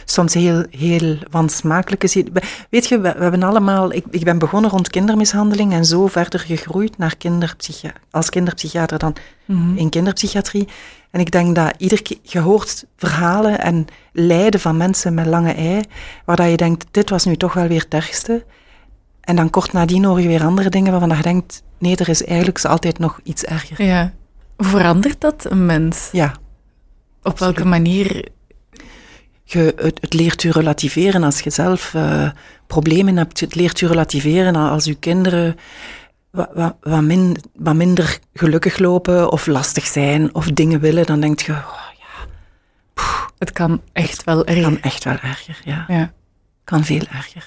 Soms 0.05 0.35
heel, 0.35 0.65
heel 0.71 1.17
wansmakelijke 1.31 2.07
situaties. 2.07 2.67
Weet 2.71 2.89
je, 2.89 3.01
we, 3.01 3.13
we 3.17 3.23
hebben 3.23 3.43
allemaal... 3.43 3.93
Ik, 3.93 4.05
ik 4.11 4.25
ben 4.25 4.39
begonnen 4.39 4.71
rond 4.71 4.89
kindermishandeling 4.91 5.73
en 5.73 5.85
zo 5.85 6.07
verder 6.07 6.41
gegroeid 6.41 6.99
naar 6.99 7.17
kinderpsychia 7.17 7.93
als 8.11 8.31
kinderpsychiater 8.31 8.99
dan 8.99 9.17
in 9.77 9.89
kinderpsychiatrie. 9.91 10.69
En 11.11 11.21
ik 11.21 11.31
denk 11.31 11.55
dat 11.55 11.75
ieder 11.79 12.03
keer... 12.03 12.17
Je 12.23 12.39
hoort 12.39 12.85
verhalen 12.97 13.61
en 13.61 13.87
lijden 14.13 14.61
van 14.61 14.77
mensen 14.77 15.15
met 15.15 15.27
lange 15.27 15.53
ei, 15.53 15.81
waar 16.25 16.37
dat 16.37 16.51
je 16.51 16.57
denkt, 16.57 16.87
dit 16.91 17.11
was 17.11 17.25
nu 17.25 17.37
toch 17.37 17.53
wel 17.53 17.67
weer 17.67 17.81
het 17.81 17.95
ergste. 17.95 18.45
En 19.21 19.37
dan 19.37 19.51
kort 19.51 19.73
nadien 19.73 20.05
hoor 20.05 20.21
je 20.21 20.29
weer 20.29 20.45
andere 20.45 20.69
dingen 20.71 20.91
waarvan 20.91 21.17
je 21.17 21.23
denkt, 21.23 21.63
nee, 21.79 21.97
er 21.97 22.09
is 22.09 22.25
eigenlijk 22.25 22.65
altijd 22.65 22.99
nog 22.99 23.21
iets 23.23 23.45
erger. 23.45 23.83
Ja. 23.85 24.13
Hoe 24.63 24.71
verandert 24.71 25.21
dat 25.21 25.45
een 25.51 25.67
mens? 25.67 26.09
Ja, 26.13 26.35
Op 27.23 27.39
welke 27.39 27.65
manier? 27.65 28.29
je, 29.45 29.73
het, 29.77 29.99
het 30.01 30.15
leert 30.15 30.43
je 30.43 30.51
relativeren 30.53 31.23
als 31.23 31.41
je 31.41 31.51
zelf 31.51 31.95
eh, 31.95 32.31
problemen 32.67 33.17
hebt. 33.17 33.41
Het 33.41 33.55
leert 33.55 33.79
je 33.81 33.87
relativeren 33.87 34.57
als 34.57 34.85
je 34.85 34.95
kinderen 34.95 35.57
wat, 36.31 36.49
wat, 36.55 36.77
wat, 36.81 37.03
min- 37.03 37.37
wat 37.55 37.75
minder 37.75 38.19
gelukkig 38.35 38.79
lopen 38.79 39.33
of 39.33 39.47
lastig 39.47 39.87
zijn 39.87 40.35
of 40.35 40.47
dingen 40.47 40.81
willen. 40.81 41.07
Dan 41.07 41.21
denk 41.21 41.41
je, 41.41 41.53
oh, 41.53 41.79
ja, 41.99 42.27
Het 43.39 43.53
kan 43.53 43.81
echt 43.93 44.25
wel 44.25 44.45
erg. 44.47 44.63
kan 44.63 44.81
echt 44.81 45.05
wel 45.05 45.17
erger. 45.23 45.61
Ja, 45.65 45.85
Ja. 45.89 46.13
kan 46.65 46.85
veel 46.85 47.05
erger. 47.13 47.45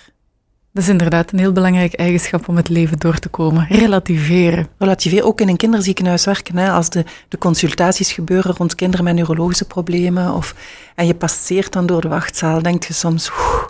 Dat 0.76 0.84
is 0.84 0.90
inderdaad 0.90 1.32
een 1.32 1.40
heel 1.40 1.52
belangrijke 1.52 1.98
eigenschap 1.98 2.48
om 2.48 2.56
het 2.56 2.70
leven 2.70 3.00
door 3.00 3.20
te 3.20 3.30
komen. 3.30 3.66
Relativeren. 3.70 4.68
Relativeren, 4.78 5.26
ook 5.26 5.42
in 5.42 5.48
een 5.48 5.58
kinderziekenhuis 5.58 6.26
werken. 6.26 6.58
Hè, 6.58 6.72
als 6.72 6.90
de, 6.90 7.06
de 7.28 7.38
consultaties 7.38 8.12
gebeuren 8.12 8.56
rond 8.56 8.76
kinderen 8.76 9.06
met 9.06 9.16
neurologische 9.16 9.66
problemen 9.66 10.34
of, 10.34 10.56
en 10.96 11.08
je 11.08 11.16
passeert 11.16 11.74
dan 11.74 11.86
door 11.86 12.02
de 12.02 12.08
wachtzaal, 12.08 12.62
denk 12.62 12.84
je 12.84 12.94
soms, 12.94 13.30
oeh, 13.30 13.64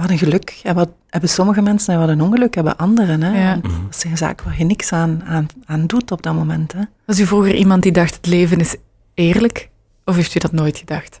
wat 0.00 0.10
een 0.10 0.18
geluk. 0.18 0.60
En 0.62 0.74
wat 0.74 0.88
hebben 1.08 1.30
sommige 1.30 1.62
mensen 1.62 1.94
en 1.94 2.00
wat 2.00 2.08
een 2.08 2.22
ongeluk 2.22 2.54
hebben 2.54 2.76
anderen. 2.76 3.22
Hè? 3.22 3.42
Ja. 3.42 3.54
Dat 3.54 3.96
zijn 3.96 4.16
zaken 4.16 4.46
waar 4.46 4.58
je 4.58 4.64
niks 4.64 4.92
aan, 4.92 5.22
aan, 5.26 5.46
aan 5.64 5.86
doet 5.86 6.10
op 6.10 6.22
dat 6.22 6.34
moment. 6.34 6.72
Hè? 6.72 6.82
Was 7.04 7.20
u 7.20 7.26
vroeger 7.26 7.54
iemand 7.54 7.82
die 7.82 7.92
dacht 7.92 8.14
het 8.14 8.26
leven 8.26 8.60
is 8.60 8.76
eerlijk? 9.14 9.68
Of 10.04 10.16
heeft 10.16 10.34
u 10.34 10.38
dat 10.38 10.52
nooit 10.52 10.78
gedacht? 10.78 11.20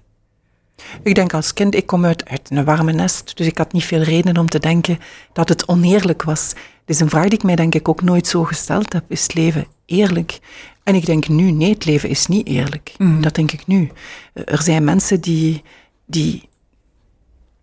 Ik 1.02 1.14
denk 1.14 1.34
als 1.34 1.52
kind, 1.52 1.74
ik 1.74 1.86
kom 1.86 2.04
uit, 2.04 2.28
uit 2.28 2.50
een 2.50 2.64
warme 2.64 2.92
nest, 2.92 3.36
dus 3.36 3.46
ik 3.46 3.58
had 3.58 3.72
niet 3.72 3.84
veel 3.84 4.02
reden 4.02 4.36
om 4.38 4.48
te 4.48 4.58
denken 4.58 4.98
dat 5.32 5.48
het 5.48 5.68
oneerlijk 5.68 6.22
was. 6.22 6.48
Dit 6.84 6.96
is 6.96 7.00
een 7.00 7.08
vraag 7.10 7.24
die 7.24 7.32
ik 7.38 7.42
mij 7.42 7.56
denk 7.56 7.74
ik 7.74 7.88
ook 7.88 8.02
nooit 8.02 8.26
zo 8.26 8.44
gesteld 8.44 8.92
heb. 8.92 9.04
Is 9.08 9.22
het 9.22 9.34
leven 9.34 9.66
eerlijk? 9.86 10.38
En 10.82 10.94
ik 10.94 11.06
denk 11.06 11.28
nu, 11.28 11.50
nee, 11.50 11.72
het 11.72 11.84
leven 11.84 12.08
is 12.08 12.26
niet 12.26 12.46
eerlijk. 12.46 12.94
Dat 13.20 13.34
denk 13.34 13.52
ik 13.52 13.66
nu. 13.66 13.90
Er 14.34 14.62
zijn 14.62 14.84
mensen 14.84 15.20
die, 15.20 15.62
die 16.06 16.48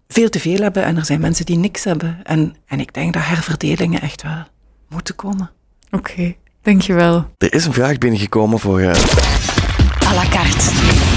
veel 0.07 0.29
te 0.29 0.39
veel 0.39 0.59
hebben 0.61 0.83
en 0.83 0.97
er 0.97 1.05
zijn 1.05 1.19
mensen 1.19 1.45
die 1.45 1.57
niks 1.57 1.83
hebben. 1.83 2.19
En, 2.23 2.55
en 2.65 2.79
ik 2.79 2.93
denk 2.93 3.13
dat 3.13 3.23
herverdelingen 3.25 4.01
echt 4.01 4.21
wel 4.21 4.43
moeten 4.89 5.15
komen. 5.15 5.51
Oké, 5.91 6.35
dankjewel. 6.61 7.29
Er 7.37 7.53
is 7.53 7.65
een 7.65 7.73
vraag 7.73 7.97
binnengekomen 7.97 8.59
voor... 8.59 8.79
eh, 8.79 8.93
À 10.07 10.13
la 10.13 10.27
carte. 10.29 11.12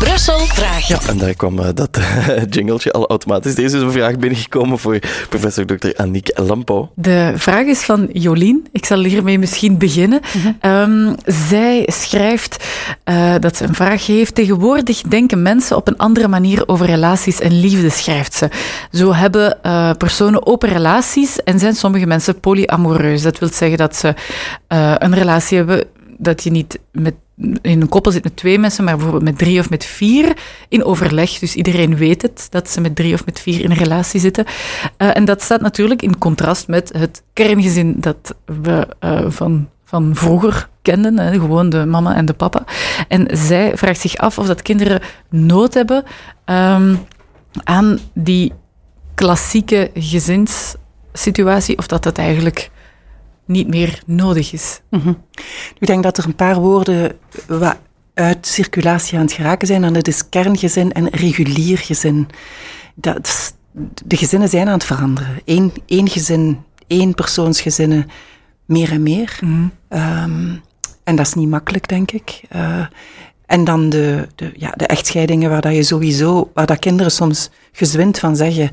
Brussel 0.00 0.38
vraagt. 0.38 0.86
Ja, 0.86 0.98
en 1.08 1.18
daar 1.18 1.34
kwam 1.34 1.58
uh, 1.58 1.68
dat 1.74 1.98
uh, 1.98 2.28
jingletje 2.50 2.92
al 2.92 3.08
automatisch. 3.08 3.56
Er 3.56 3.64
is 3.64 3.72
een 3.72 3.92
vraag 3.92 4.18
binnengekomen 4.18 4.78
voor 4.78 4.98
professor 5.28 5.66
Dr. 5.66 5.88
Annick 5.96 6.38
Lampo. 6.38 6.90
De 6.94 7.32
vraag 7.36 7.66
is 7.66 7.80
van 7.80 8.08
Jolien. 8.12 8.66
Ik 8.72 8.84
zal 8.86 9.04
hiermee 9.04 9.38
misschien 9.38 9.78
beginnen. 9.78 10.20
Um, 10.62 11.14
zij 11.24 11.88
schrijft 11.92 12.64
uh, 13.04 13.34
dat 13.40 13.56
ze 13.56 13.64
een 13.64 13.74
vraag 13.74 14.06
heeft. 14.06 14.34
Tegenwoordig 14.34 15.00
denken 15.00 15.42
mensen 15.42 15.76
op 15.76 15.88
een 15.88 15.96
andere 15.98 16.28
manier 16.28 16.68
over 16.68 16.86
relaties 16.86 17.40
en 17.40 17.60
liefde, 17.60 17.90
schrijft 17.90 18.34
ze. 18.34 18.48
Zo 18.92 19.14
hebben 19.14 19.58
personen 19.98 20.46
open 20.46 20.68
relaties 20.68 21.42
en 21.42 21.58
zijn 21.58 21.74
sommige 21.74 22.06
mensen 22.06 22.40
polyamoreus. 22.40 23.22
Dat 23.22 23.38
wil 23.38 23.48
zeggen 23.52 23.78
dat 23.78 23.96
ze 23.96 24.14
een 24.98 25.14
relatie 25.14 25.56
hebben 25.56 25.84
dat 26.18 26.42
je 26.42 26.50
niet 26.50 26.78
met, 26.92 27.14
in 27.62 27.80
een 27.80 27.88
koppel 27.88 28.12
zit 28.12 28.24
met 28.24 28.36
twee 28.36 28.58
mensen, 28.58 28.84
maar 28.84 28.94
bijvoorbeeld 28.94 29.24
met 29.24 29.38
drie 29.38 29.60
of 29.60 29.70
met 29.70 29.84
vier 29.84 30.36
in 30.68 30.84
overleg. 30.84 31.38
Dus 31.38 31.54
iedereen 31.54 31.96
weet 31.96 32.22
het, 32.22 32.46
dat 32.50 32.70
ze 32.70 32.80
met 32.80 32.96
drie 32.96 33.14
of 33.14 33.24
met 33.24 33.40
vier 33.40 33.60
in 33.60 33.70
een 33.70 33.76
relatie 33.76 34.20
zitten. 34.20 34.44
Uh, 34.98 35.16
en 35.16 35.24
dat 35.24 35.42
staat 35.42 35.60
natuurlijk 35.60 36.02
in 36.02 36.18
contrast 36.18 36.68
met 36.68 36.92
het 36.92 37.22
kerngezin 37.32 37.94
dat 37.98 38.34
we 38.44 38.88
uh, 39.00 39.30
van, 39.30 39.68
van 39.84 40.10
vroeger 40.14 40.68
kenden, 40.82 41.18
hè, 41.18 41.32
gewoon 41.32 41.70
de 41.70 41.84
mama 41.84 42.14
en 42.14 42.24
de 42.24 42.32
papa. 42.32 42.64
En 43.08 43.28
zij 43.32 43.76
vraagt 43.76 44.00
zich 44.00 44.16
af 44.16 44.38
of 44.38 44.46
dat 44.46 44.62
kinderen 44.62 45.00
nood 45.28 45.74
hebben 45.74 46.04
um, 46.44 46.98
aan 47.64 47.98
die 48.14 48.52
klassieke 49.14 49.90
gezinssituatie, 49.94 51.78
of 51.78 51.86
dat 51.86 52.02
dat 52.02 52.18
eigenlijk 52.18 52.70
niet 53.50 53.68
meer 53.68 54.02
nodig 54.06 54.52
is. 54.52 54.80
Mm 54.90 55.00
-hmm. 55.00 55.22
Ik 55.78 55.86
denk 55.86 56.02
dat 56.02 56.18
er 56.18 56.24
een 56.24 56.34
paar 56.34 56.60
woorden 56.60 57.18
wat 57.46 57.76
uit 58.14 58.46
circulatie 58.46 59.18
aan 59.18 59.24
het 59.24 59.32
geraken 59.32 59.66
zijn. 59.66 59.84
En 59.84 59.92
dat 59.92 60.08
is 60.08 60.28
kerngezin 60.28 60.92
en 60.92 61.08
regulier 61.08 61.78
gezin. 61.78 62.28
Dat, 62.94 63.54
de 64.04 64.16
gezinnen 64.16 64.48
zijn 64.48 64.66
aan 64.66 64.72
het 64.72 64.84
veranderen. 64.84 65.40
Eén, 65.44 65.72
één 65.86 66.08
gezin, 66.08 66.58
één 66.86 67.14
persoonsgezinnen, 67.14 68.10
meer 68.64 68.90
en 68.90 69.02
meer. 69.02 69.38
Mm 69.40 69.72
-hmm. 69.88 69.98
um, 70.22 70.60
en 71.04 71.16
dat 71.16 71.26
is 71.26 71.34
niet 71.34 71.48
makkelijk, 71.48 71.88
denk 71.88 72.10
ik. 72.10 72.42
Uh, 72.56 72.86
en 73.46 73.64
dan 73.64 73.88
de, 73.88 74.26
de, 74.34 74.52
ja, 74.56 74.70
de 74.70 74.86
echtscheidingen 74.86 75.50
waar 75.50 75.60
dat 75.60 75.74
je 75.74 75.82
sowieso, 75.82 76.50
waar 76.54 76.66
dat 76.66 76.78
kinderen 76.78 77.12
soms 77.12 77.50
gezwind 77.72 78.18
van 78.18 78.36
zeggen 78.36 78.70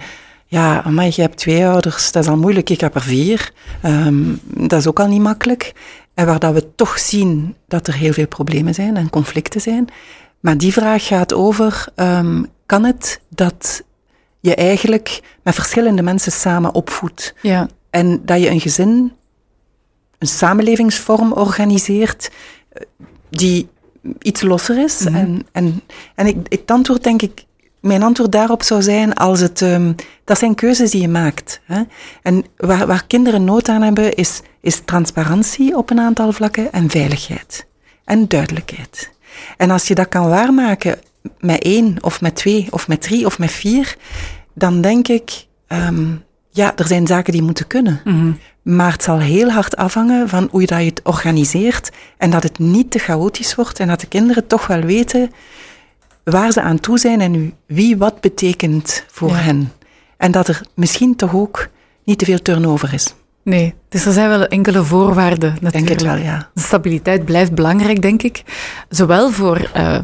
ja, 0.47 0.89
maar 0.89 1.05
je 1.05 1.21
hebt 1.21 1.37
twee 1.37 1.67
ouders, 1.67 2.11
dat 2.11 2.23
is 2.23 2.29
al 2.29 2.37
moeilijk, 2.37 2.69
ik 2.69 2.81
heb 2.81 2.95
er 2.95 3.01
vier. 3.01 3.51
Um, 3.85 4.39
dat 4.43 4.79
is 4.79 4.87
ook 4.87 4.99
al 4.99 5.07
niet 5.07 5.21
makkelijk. 5.21 5.73
En 6.13 6.25
waar 6.25 6.39
dat 6.39 6.53
we 6.53 6.75
toch 6.75 6.99
zien 6.99 7.55
dat 7.67 7.87
er 7.87 7.93
heel 7.93 8.13
veel 8.13 8.27
problemen 8.27 8.73
zijn 8.73 8.97
en 8.97 9.09
conflicten 9.09 9.61
zijn. 9.61 9.87
Maar 10.39 10.57
die 10.57 10.73
vraag 10.73 11.07
gaat 11.07 11.33
over, 11.33 11.85
um, 11.95 12.47
kan 12.65 12.83
het 12.83 13.21
dat 13.29 13.83
je 14.39 14.55
eigenlijk 14.55 15.21
met 15.43 15.55
verschillende 15.55 16.01
mensen 16.01 16.31
samen 16.31 16.73
opvoedt? 16.73 17.33
Ja. 17.41 17.67
En 17.89 18.21
dat 18.25 18.41
je 18.41 18.49
een 18.49 18.61
gezin, 18.61 19.13
een 20.17 20.27
samenlevingsvorm 20.27 21.31
organiseert 21.31 22.31
die 23.29 23.69
iets 24.19 24.41
losser 24.41 24.83
is. 24.83 24.99
Mm 24.99 25.07
-hmm. 25.07 25.15
En, 25.15 25.45
en, 25.51 25.81
en 26.15 26.25
ik, 26.25 26.35
het 26.49 26.71
antwoord 26.71 27.03
denk 27.03 27.21
ik 27.21 27.45
mijn 27.79 28.03
antwoord 28.03 28.31
daarop 28.31 28.63
zou 28.63 28.81
zijn 28.81 29.13
als 29.13 29.39
het, 29.39 29.61
um, 29.61 29.95
dat 30.23 30.37
zijn 30.37 30.55
keuzes 30.55 30.91
die 30.91 31.01
je 31.01 31.07
maakt. 31.07 31.61
Hè? 31.65 31.81
En 32.21 32.45
waar, 32.57 32.87
waar 32.87 33.07
kinderen 33.07 33.43
nood 33.43 33.69
aan 33.69 33.81
hebben, 33.81 34.15
is, 34.15 34.41
is 34.61 34.81
transparantie 34.85 35.77
op 35.77 35.89
een 35.89 35.99
aantal 35.99 36.31
vlakken 36.31 36.71
en 36.71 36.89
veiligheid. 36.89 37.65
En 38.05 38.27
duidelijkheid. 38.27 39.11
En 39.57 39.71
als 39.71 39.87
je 39.87 39.95
dat 39.95 40.09
kan 40.09 40.29
waarmaken 40.29 40.99
met 41.39 41.63
één, 41.63 41.97
of 42.01 42.21
met 42.21 42.35
twee, 42.35 42.67
of 42.69 42.87
met 42.87 43.01
drie, 43.01 43.25
of 43.25 43.39
met 43.39 43.51
vier, 43.51 43.95
dan 44.53 44.81
denk 44.81 45.07
ik, 45.07 45.45
um, 45.67 46.23
ja, 46.49 46.75
er 46.75 46.87
zijn 46.87 47.07
zaken 47.07 47.33
die 47.33 47.41
moeten 47.41 47.67
kunnen. 47.67 48.01
Mm 48.03 48.19
-hmm. 48.19 48.39
Maar 48.61 48.91
het 48.91 49.03
zal 49.03 49.19
heel 49.19 49.51
hard 49.51 49.75
afhangen 49.75 50.29
van 50.29 50.47
hoe 50.51 50.61
je 50.61 50.67
dat 50.67 50.79
je 50.79 50.85
het 50.85 51.01
organiseert 51.03 51.91
en 52.17 52.29
dat 52.29 52.43
het 52.43 52.59
niet 52.59 52.91
te 52.91 52.99
chaotisch 52.99 53.55
wordt 53.55 53.79
en 53.79 53.87
dat 53.87 53.99
de 53.99 54.07
kinderen 54.07 54.47
toch 54.47 54.67
wel 54.67 54.81
weten 54.81 55.31
waar 56.31 56.51
ze 56.51 56.61
aan 56.61 56.79
toe 56.79 56.97
zijn 56.97 57.21
en 57.21 57.53
wie 57.65 57.97
wat 57.97 58.21
betekent 58.21 59.03
voor 59.07 59.29
ja. 59.29 59.35
hen. 59.35 59.71
En 60.17 60.31
dat 60.31 60.47
er 60.47 60.61
misschien 60.73 61.15
toch 61.15 61.35
ook 61.35 61.67
niet 62.03 62.19
te 62.19 62.25
veel 62.25 62.41
turnover 62.41 62.93
is. 62.93 63.13
Nee, 63.43 63.73
dus 63.89 64.05
er 64.05 64.13
zijn 64.13 64.29
wel 64.29 64.45
enkele 64.45 64.83
voorwaarden 64.83 65.49
natuurlijk. 65.49 65.73
Denk 65.73 65.89
het 65.89 66.01
wel, 66.01 66.15
ja. 66.15 66.49
Stabiliteit 66.55 67.25
blijft 67.25 67.53
belangrijk, 67.53 68.01
denk 68.01 68.23
ik. 68.23 68.43
Zowel 68.89 69.31
voor 69.31 69.71
uh, 69.75 69.99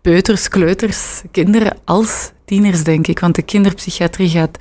peuters, 0.00 0.48
kleuters, 0.48 1.22
kinderen 1.30 1.76
als 1.84 2.30
tieners, 2.44 2.84
denk 2.84 3.06
ik. 3.06 3.18
Want 3.18 3.34
de 3.34 3.42
kinderpsychiatrie 3.42 4.28
gaat 4.28 4.58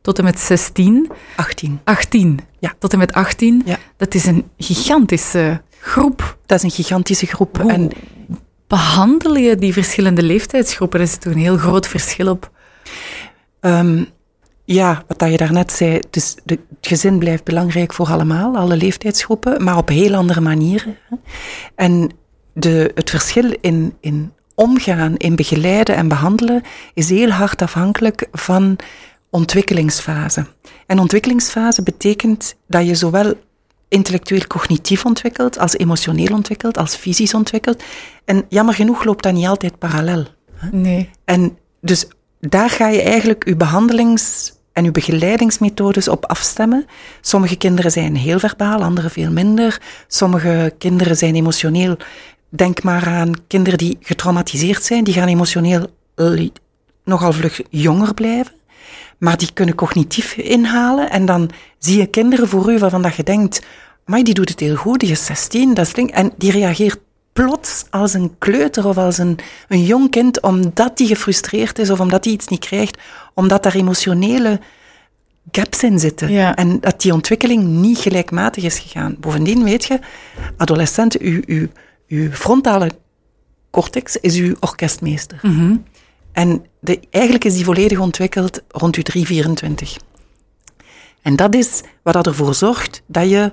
tot 0.00 0.18
en 0.18 0.24
met 0.24 0.38
16. 0.38 1.10
18. 1.36 1.80
18. 1.84 2.40
Ja. 2.58 2.74
Tot 2.78 2.92
en 2.92 2.98
met 2.98 3.12
18. 3.12 3.62
Ja. 3.64 3.78
Dat 3.96 4.14
is 4.14 4.26
een 4.26 4.48
gigantische 4.58 5.62
groep. 5.80 6.38
Dat 6.46 6.58
is 6.58 6.64
een 6.64 6.84
gigantische 6.84 7.26
groep. 7.26 7.58
Hoe 7.60 7.72
en 7.72 7.90
behandel 8.70 9.36
je 9.36 9.56
die 9.56 9.72
verschillende 9.72 10.22
leeftijdsgroepen? 10.22 11.00
Er 11.00 11.18
toch 11.18 11.32
een 11.32 11.38
heel 11.38 11.56
groot 11.56 11.86
verschil 11.86 12.30
op. 12.30 12.50
Um, 13.60 14.08
ja, 14.64 15.02
wat 15.06 15.30
je 15.30 15.36
daarnet 15.36 15.72
zei, 15.72 16.00
dus 16.10 16.36
het 16.44 16.60
gezin 16.80 17.18
blijft 17.18 17.44
belangrijk 17.44 17.92
voor 17.92 18.06
allemaal, 18.06 18.56
alle 18.56 18.76
leeftijdsgroepen, 18.76 19.64
maar 19.64 19.76
op 19.76 19.88
heel 19.88 20.14
andere 20.14 20.40
manieren. 20.40 20.96
En 21.74 22.10
de, 22.52 22.90
het 22.94 23.10
verschil 23.10 23.56
in, 23.60 23.94
in 24.00 24.32
omgaan, 24.54 25.16
in 25.16 25.36
begeleiden 25.36 25.96
en 25.96 26.08
behandelen, 26.08 26.62
is 26.94 27.08
heel 27.08 27.30
hard 27.30 27.62
afhankelijk 27.62 28.28
van 28.32 28.76
ontwikkelingsfase. 29.30 30.46
En 30.86 30.98
ontwikkelingsfase 30.98 31.82
betekent 31.82 32.54
dat 32.66 32.86
je 32.86 32.94
zowel 32.94 33.34
intellectueel 33.90 34.46
cognitief 34.46 35.04
ontwikkeld, 35.04 35.58
als 35.58 35.76
emotioneel 35.76 36.34
ontwikkeld, 36.34 36.78
als 36.78 36.96
fysisch 36.96 37.34
ontwikkeld. 37.34 37.82
En 38.24 38.44
jammer 38.48 38.74
genoeg 38.74 39.04
loopt 39.04 39.22
dat 39.22 39.32
niet 39.32 39.46
altijd 39.46 39.78
parallel. 39.78 40.24
Hè? 40.54 40.68
Nee. 40.72 41.10
En 41.24 41.58
dus 41.80 42.08
daar 42.40 42.70
ga 42.70 42.88
je 42.88 43.02
eigenlijk 43.02 43.48
je 43.48 43.56
behandelings- 43.56 44.58
en 44.72 44.84
je 44.84 44.90
begeleidingsmethodes 44.90 46.08
op 46.08 46.26
afstemmen. 46.26 46.86
Sommige 47.20 47.56
kinderen 47.56 47.90
zijn 47.90 48.16
heel 48.16 48.38
verbaal, 48.38 48.82
andere 48.82 49.10
veel 49.10 49.30
minder. 49.30 49.80
Sommige 50.08 50.74
kinderen 50.78 51.16
zijn 51.16 51.34
emotioneel. 51.34 51.96
Denk 52.48 52.82
maar 52.82 53.06
aan 53.06 53.32
kinderen 53.46 53.78
die 53.78 53.98
getraumatiseerd 54.00 54.84
zijn, 54.84 55.04
die 55.04 55.14
gaan 55.14 55.28
emotioneel 55.28 55.86
nogal 57.04 57.32
vlug 57.32 57.60
jonger 57.70 58.14
blijven. 58.14 58.52
Maar 59.20 59.36
die 59.36 59.52
kunnen 59.52 59.74
cognitief 59.74 60.36
inhalen. 60.36 61.10
En 61.10 61.24
dan 61.24 61.50
zie 61.78 61.98
je 61.98 62.06
kinderen 62.06 62.48
voor 62.48 62.72
u 62.72 62.78
waarvan 62.78 63.02
dat 63.02 63.14
je 63.14 63.22
denkt, 63.22 63.62
maar 64.04 64.22
die 64.22 64.34
doet 64.34 64.48
het 64.48 64.60
heel 64.60 64.76
goed, 64.76 65.00
die 65.00 65.10
is 65.10 65.24
16, 65.24 65.74
dat 65.74 65.86
is 65.86 65.92
En 65.92 66.32
die 66.36 66.50
reageert 66.50 66.98
plots 67.32 67.84
als 67.90 68.14
een 68.14 68.34
kleuter 68.38 68.86
of 68.86 68.96
als 68.96 69.18
een, 69.18 69.38
een 69.68 69.84
jong 69.84 70.10
kind, 70.10 70.40
omdat 70.40 70.96
die 70.96 71.06
gefrustreerd 71.06 71.78
is 71.78 71.90
of 71.90 72.00
omdat 72.00 72.24
hij 72.24 72.32
iets 72.32 72.48
niet 72.48 72.64
krijgt, 72.64 72.98
omdat 73.34 73.62
daar 73.62 73.74
emotionele 73.74 74.60
gaps 75.50 75.82
in 75.82 75.98
zitten. 75.98 76.32
Ja. 76.32 76.56
En 76.56 76.80
dat 76.80 77.00
die 77.00 77.12
ontwikkeling 77.12 77.64
niet 77.64 77.98
gelijkmatig 77.98 78.64
is 78.64 78.78
gegaan. 78.78 79.16
Bovendien 79.20 79.64
weet 79.64 79.84
je, 79.84 79.98
adolescenten, 80.56 81.20
uw, 81.22 81.40
uw, 81.46 81.66
uw 82.08 82.30
frontale 82.30 82.90
cortex 83.70 84.16
is 84.16 84.36
uw 84.36 84.56
orkestmeester. 84.60 85.38
Mm 85.42 85.56
-hmm. 85.56 85.84
En 86.40 86.66
de, 86.80 87.00
eigenlijk 87.10 87.44
is 87.44 87.54
die 87.54 87.64
volledig 87.64 87.98
ontwikkeld 87.98 88.62
rond 88.68 88.96
je 88.96 89.02
3, 89.02 89.26
24. 89.26 89.96
En 91.22 91.36
dat 91.36 91.54
is 91.54 91.80
wat 92.02 92.14
dat 92.14 92.26
ervoor 92.26 92.54
zorgt 92.54 93.02
dat 93.06 93.30
je, 93.30 93.52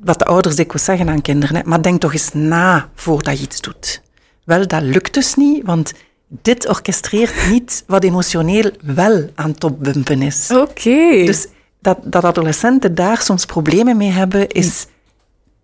wat 0.00 0.18
de 0.18 0.24
ouders 0.24 0.56
dikwijls 0.56 0.84
zeggen 0.84 1.08
aan 1.08 1.22
kinderen, 1.22 1.56
hè, 1.56 1.62
maar 1.64 1.82
denk 1.82 2.00
toch 2.00 2.12
eens 2.12 2.32
na 2.32 2.90
voordat 2.94 3.38
je 3.38 3.44
iets 3.44 3.60
doet. 3.60 4.02
Wel, 4.44 4.66
dat 4.66 4.82
lukt 4.82 5.14
dus 5.14 5.34
niet, 5.34 5.64
want 5.64 5.92
dit 6.28 6.68
orchestreert 6.68 7.48
niet 7.50 7.84
wat 7.86 8.04
emotioneel 8.04 8.70
wel 8.82 9.30
aan 9.34 9.54
topbumpen 9.54 10.22
is. 10.22 10.50
Oké. 10.50 10.60
Okay. 10.60 11.26
Dus 11.26 11.46
dat, 11.80 11.98
dat 12.04 12.24
adolescenten 12.24 12.94
daar 12.94 13.22
soms 13.22 13.44
problemen 13.44 13.96
mee 13.96 14.10
hebben, 14.10 14.48
is 14.48 14.86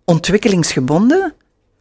ontwikkelingsgebonden, 0.03 1.33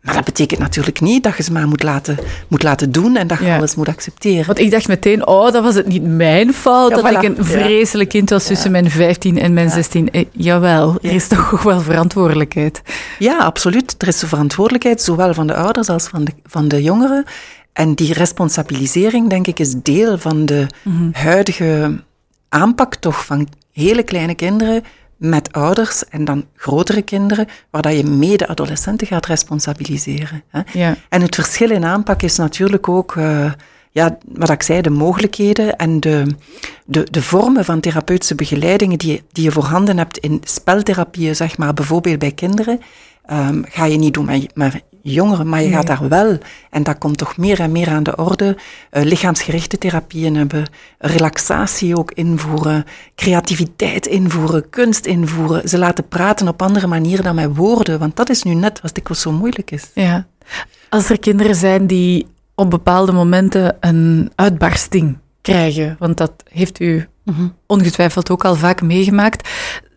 maar 0.05 0.15
dat 0.15 0.25
betekent 0.25 0.61
natuurlijk 0.61 1.01
niet 1.01 1.23
dat 1.23 1.37
je 1.37 1.43
ze 1.43 1.53
maar 1.53 1.69
moet 1.69 1.83
laten, 1.83 2.19
moet 2.49 2.63
laten 2.63 2.93
doen 2.93 3.17
en 3.17 3.27
dat 3.27 3.39
je 3.39 3.45
Ja. 3.45 3.57
alles 3.57 3.75
moet 3.75 3.89
accepteren. 3.89 4.47
Want 4.47 4.59
ik 4.59 4.71
dacht 4.71 4.89
meteen, 4.89 5.27
oh, 5.27 5.53
dat 5.53 5.63
was 5.63 5.75
het 5.75 5.87
niet 5.87 6.03
mijn 6.03 6.53
fout 6.53 6.91
Ja, 6.91 6.97
dat 7.03 7.13
voilà. 7.13 7.17
ik 7.17 7.23
een 7.39 7.45
vreselijk 7.45 8.09
kind 8.09 8.31
was 8.31 8.45
tussen 8.47 8.71
mijn 8.71 8.91
15 8.91 9.39
en 9.39 9.53
mijn 9.53 9.71
16. 9.71 10.11
Eh, 10.11 10.25
jawel, 10.33 10.99
er 11.03 11.13
is 11.13 11.29
toch 11.29 11.53
ook 11.55 11.63
wel 11.63 11.81
verantwoordelijkheid. 11.81 12.83
Ja, 13.19 13.39
absoluut. 13.39 13.95
Er 13.99 14.09
is 14.09 14.19
de 14.19 14.27
verantwoordelijkheid, 14.27 15.03
zowel 15.03 15.35
van 15.35 15.47
de 15.47 15.55
ouders 15.55 15.89
als 15.89 16.07
van 16.09 16.25
de, 16.25 16.33
van 16.45 16.69
de 16.69 16.83
jongeren. 16.83 17.25
En 17.73 17.95
die 17.95 18.13
responsabilisering, 18.13 19.29
denk 19.31 19.47
ik, 19.47 19.59
is 19.59 19.75
deel 19.83 20.19
van 20.19 20.47
de 20.47 20.67
huidige 21.13 22.03
aanpak 22.49 22.95
toch 22.95 23.25
van 23.25 23.49
hele 23.73 24.03
kleine 24.03 24.35
kinderen 24.35 24.83
met 25.29 25.53
ouders 25.53 26.09
en 26.09 26.25
dan 26.25 26.45
grotere 26.57 27.03
kinderen, 27.03 27.47
waar 27.71 27.83
dat 27.83 27.97
je 27.97 28.05
mede-adolescenten 28.05 29.07
gaat 29.07 29.27
responsabiliseren. 29.27 30.43
Hè. 30.49 30.61
Ja. 30.73 30.97
En 31.09 31.23
het 31.23 31.35
verschil 31.35 31.71
in 31.71 31.85
aanpak 31.85 32.23
is 32.23 32.37
natuurlijk 32.37 32.89
ook, 32.89 33.15
uh, 33.15 33.53
ja, 33.91 34.19
wat 34.29 34.51
ik 34.51 34.63
zei, 34.63 34.81
de 34.81 34.91
mogelijkheden 34.91 35.77
en 35.77 36.01
de, 36.01 36.27
de, 36.85 37.07
de 37.11 37.23
vormen 37.23 37.65
van 37.65 37.81
therapeutische 37.81 38.35
begeleidingen 38.35 38.99
die, 38.99 39.23
die 39.33 39.45
je 39.45 39.53
voorhanden 39.53 39.99
hebt 39.99 40.19
in 40.19 40.41
speltherapieën, 40.45 41.37
zeg 41.37 41.59
maar, 41.59 41.75
bijvoorbeeld 41.75 42.19
bij 42.19 42.33
kinderen, 42.33 42.81
um, 43.31 43.65
ga 43.69 43.85
je 43.85 43.97
niet 43.97 44.15
doen 44.15 44.25
met, 44.25 44.55
met 44.55 44.83
jongeren, 45.13 45.49
maar 45.49 45.63
je 45.63 45.71
gaat 45.71 45.87
daar 45.87 46.09
wel, 46.09 46.39
en 46.71 46.83
dat 46.83 46.99
komt 46.99 47.19
toch 47.19 47.37
meer 47.37 47.61
en 47.61 47.73
meer 47.73 47.89
aan 47.89 48.03
de 48.03 48.17
orde, 48.17 48.57
uh, 48.93 49.03
lichaamsgerichte 49.03 49.79
therapieën 49.79 50.37
hebben, 50.37 50.67
relaxatie 50.99 51.99
ook 51.99 52.13
invoeren, 52.13 52.85
creativiteit 53.15 54.07
invoeren, 54.07 54.71
kunst 54.71 55.07
invoeren, 55.07 55.69
ze 55.69 55.79
laten 55.79 56.09
praten 56.09 56.49
op 56.49 56.63
andere 56.63 56.87
manieren 56.87 57.25
dan 57.25 57.35
met 57.35 57.57
woorden, 57.57 57.99
want 57.99 58.17
dat 58.17 58.31
is 58.31 58.43
nu 58.43 58.55
net 58.55 58.81
wat 58.81 58.95
dikwijls 58.95 59.23
zo 59.23 59.33
moeilijk 59.33 59.71
is. 59.71 59.91
Ja. 59.95 60.27
Als 60.89 61.11
er 61.11 61.19
kinderen 61.19 61.55
zijn 61.55 61.87
die 61.87 62.27
op 62.55 62.71
bepaalde 62.71 63.13
momenten 63.13 63.77
een 63.81 64.33
uitbarsting 64.35 65.19
krijgen, 65.41 65.97
want 65.99 66.17
dat 66.17 66.33
heeft 66.49 66.81
u 66.81 67.09
mm 67.23 67.35
-hmm. 67.35 67.55
ongetwijfeld 67.67 68.31
ook 68.31 68.45
al 68.45 68.55
vaak 68.55 68.83
meegemaakt. 68.83 69.49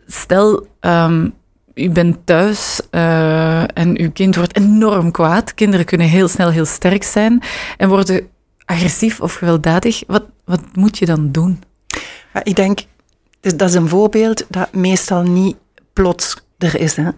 Stel, 0.07 0.67
um, 0.79 1.33
u 1.77 1.89
bent 1.89 2.17
thuis 2.25 2.81
uh, 2.91 3.77
en 3.77 3.99
uw 3.99 4.11
kind 4.11 4.35
wordt 4.35 4.57
enorm 4.57 5.11
kwaad. 5.11 5.53
Kinderen 5.53 5.85
kunnen 5.85 6.07
heel 6.07 6.27
snel 6.27 6.49
heel 6.49 6.65
sterk 6.65 7.03
zijn 7.03 7.43
en 7.77 7.89
worden 7.89 8.27
agressief 8.65 9.21
of 9.21 9.33
gewelddadig. 9.33 10.03
Wat, 10.07 10.23
wat 10.45 10.61
moet 10.73 10.97
je 10.97 11.05
dan 11.05 11.31
doen? 11.31 11.63
Ik 12.43 12.55
denk, 12.55 12.79
dat 13.41 13.69
is 13.69 13.73
een 13.73 13.89
voorbeeld 13.89 14.45
dat 14.49 14.73
meestal 14.73 15.21
niet 15.21 15.55
plots 15.93 16.45
er 16.57 16.79
is. 16.79 16.95
Hè? 16.95 17.09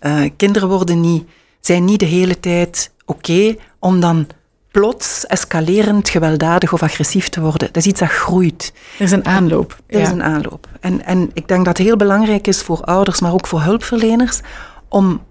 Uh, 0.00 0.30
kinderen 0.36 0.68
worden 0.68 1.00
niet, 1.00 1.24
zijn 1.60 1.84
niet 1.84 2.00
de 2.00 2.06
hele 2.06 2.40
tijd 2.40 2.92
oké 3.04 3.56
om 3.78 4.00
dan 4.00 4.26
plots 4.72 5.26
escalerend 5.26 6.08
gewelddadig 6.08 6.72
of 6.72 6.82
agressief 6.82 7.28
te 7.28 7.40
worden. 7.40 7.68
Dat 7.72 7.76
is 7.76 7.86
iets 7.86 8.00
dat 8.00 8.08
groeit. 8.08 8.72
Er 8.98 9.04
is 9.04 9.10
een 9.10 9.26
aanloop. 9.26 9.76
Er 9.86 9.98
ja. 9.98 10.04
is 10.04 10.10
een 10.10 10.22
aanloop. 10.22 10.68
En, 10.80 11.04
en 11.04 11.30
ik 11.32 11.48
denk 11.48 11.64
dat 11.64 11.78
het 11.78 11.86
heel 11.86 11.96
belangrijk 11.96 12.46
is 12.46 12.62
voor 12.62 12.80
ouders, 12.80 13.20
maar 13.20 13.32
ook 13.32 13.46
voor 13.46 13.60
hulpverleners, 13.62 14.40
om 14.88 15.22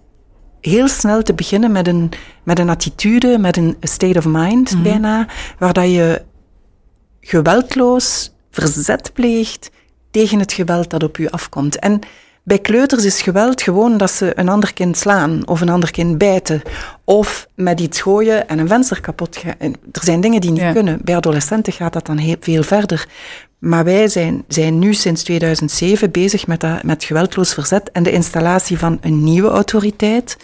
heel 0.61 0.87
snel 0.87 1.23
te 1.23 1.33
beginnen 1.33 1.71
met 1.71 1.87
een, 1.87 2.09
met 2.43 2.59
een 2.59 2.69
attitude, 2.69 3.37
met 3.37 3.57
een 3.57 3.77
state 3.81 4.17
of 4.17 4.25
mind 4.25 4.71
Mhm. 4.73 4.83
bijna, 4.83 5.27
waar 5.57 5.73
dat 5.73 5.91
je 5.91 6.21
geweldloos 7.21 8.31
verzet 8.51 9.13
pleegt 9.13 9.71
tegen 10.11 10.39
het 10.39 10.53
geweld 10.53 10.89
dat 10.89 11.03
op 11.03 11.17
je 11.17 11.31
afkomt. 11.31 11.79
En 11.79 11.99
bij 12.43 12.59
kleuters 12.59 13.05
is 13.05 13.21
geweld 13.21 13.61
gewoon 13.61 13.97
dat 13.97 14.11
ze 14.11 14.31
een 14.39 14.49
ander 14.49 14.73
kind 14.73 14.97
slaan 14.97 15.47
of 15.47 15.61
een 15.61 15.69
ander 15.69 15.91
kind 15.91 16.17
bijten 16.17 16.61
of 17.03 17.47
met 17.55 17.79
iets 17.79 18.01
gooien 18.01 18.47
en 18.47 18.59
een 18.59 18.67
venster 18.67 19.01
kapot 19.01 19.37
gaan. 19.37 19.55
Er 19.91 20.03
zijn 20.03 20.21
dingen 20.21 20.41
die 20.41 20.51
niet 20.51 20.61
Ja. 20.61 20.71
kunnen. 20.71 20.99
Bij 21.03 21.15
adolescenten 21.15 21.73
gaat 21.73 21.93
dat 21.93 22.05
dan 22.05 22.17
heel 22.17 22.35
veel 22.39 22.63
verder. 22.63 23.07
Maar 23.59 23.83
wij 23.83 24.07
zijn, 24.07 24.43
zijn 24.47 24.79
nu 24.79 24.93
sinds 24.93 25.23
2007 25.23 26.11
bezig 26.11 26.47
met, 26.47 26.59
dat, 26.59 26.83
met 26.83 27.03
geweldloos 27.03 27.53
verzet 27.53 27.91
en 27.91 28.03
de 28.03 28.11
installatie 28.11 28.77
van 28.77 28.97
een 29.01 29.23
nieuwe 29.23 29.49
autoriteit. 29.49 30.37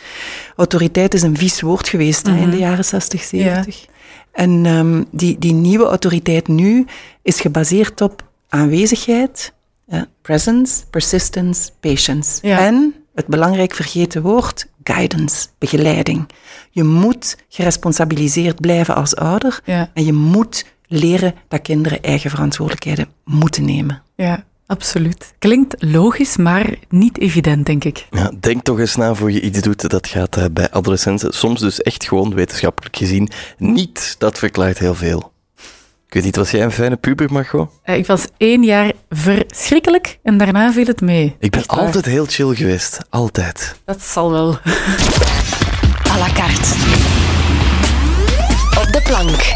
Autoriteit 0.56 1.14
is 1.14 1.22
een 1.22 1.38
vies 1.38 1.62
woord 1.62 1.88
geweest 1.90 2.28
hè, 2.28 2.36
in 2.36 2.50
de 2.50 2.58
jaren 2.58 2.86
60, 2.86 3.22
70. 3.24 3.86
En 4.32 4.66
um, 4.66 5.06
die, 5.12 5.36
die 5.40 5.54
nieuwe 5.54 5.86
autoriteit 5.86 6.48
nu 6.48 6.86
is 7.22 7.40
gebaseerd 7.42 8.02
op 8.02 8.24
aanwezigheid, 8.50 9.54
uh, 9.90 10.02
presence, 10.22 10.84
persistence, 10.90 11.72
patience. 11.80 12.48
Ja. 12.48 12.60
En 12.60 12.96
het 13.16 13.28
belangrijk 13.28 13.74
vergeten 13.74 14.22
woord, 14.22 14.68
guidance, 14.84 15.48
begeleiding. 15.58 16.30
Je 16.72 16.84
moet 16.84 17.38
geresponsabiliseerd 17.50 18.62
blijven 18.62 18.96
als 18.96 19.16
ouder 19.16 19.60
Ja. 19.66 19.92
en 19.94 20.06
je 20.06 20.14
moet 20.14 20.66
leren 20.88 21.34
dat 21.48 21.62
kinderen 21.62 22.02
eigen 22.02 22.30
verantwoordelijkheden 22.30 23.08
moeten 23.24 23.66
nemen. 23.66 24.02
Ja, 24.16 24.44
absoluut. 24.66 25.34
Klinkt 25.40 25.76
logisch, 25.84 26.38
maar 26.38 26.76
niet 26.90 27.20
evident, 27.20 27.66
denk 27.66 27.84
ik. 27.84 28.08
Ja, 28.12 28.32
denk 28.40 28.64
toch 28.64 28.80
eens 28.80 28.96
na 28.96 29.14
voor 29.14 29.32
je 29.32 29.42
iets 29.42 29.62
doet. 29.62 29.90
Dat 29.90 30.08
gaat 30.08 30.38
uh, 30.38 30.46
bij 30.52 30.72
adolescenten 30.72 31.34
soms 31.34 31.60
dus 31.60 31.82
echt 31.82 32.08
gewoon 32.08 32.34
wetenschappelijk 32.34 32.96
gezien 32.96 33.30
niet. 33.58 34.16
Dat 34.18 34.38
verklaart 34.38 34.78
heel 34.80 34.96
veel. 34.96 35.32
Ik 36.08 36.14
weet 36.14 36.24
niet, 36.24 36.36
was 36.36 36.52
jij 36.52 36.64
een 36.64 36.72
fijne 36.72 36.96
puber, 36.96 37.32
Margot? 37.32 37.70
Uh, 37.86 37.98
ik 37.98 38.06
was 38.06 38.26
één 38.38 38.64
jaar 38.64 38.92
verschrikkelijk 39.10 40.20
en 40.24 40.38
daarna 40.38 40.72
viel 40.72 40.86
het 40.86 41.02
mee. 41.02 41.36
Ik 41.40 41.52
ben 41.52 41.60
Echt 41.60 41.72
waar. 41.72 41.86
altijd 41.86 42.06
heel 42.06 42.26
chill 42.26 42.56
geweest. 42.56 42.98
Altijd. 43.10 43.76
Dat 43.86 44.02
zal 44.02 44.32
wel. 44.32 44.50
à 46.14 46.18
la 46.18 46.32
carte. 46.34 46.70
Op 48.80 48.94
de 48.94 49.02
plank. 49.04 49.56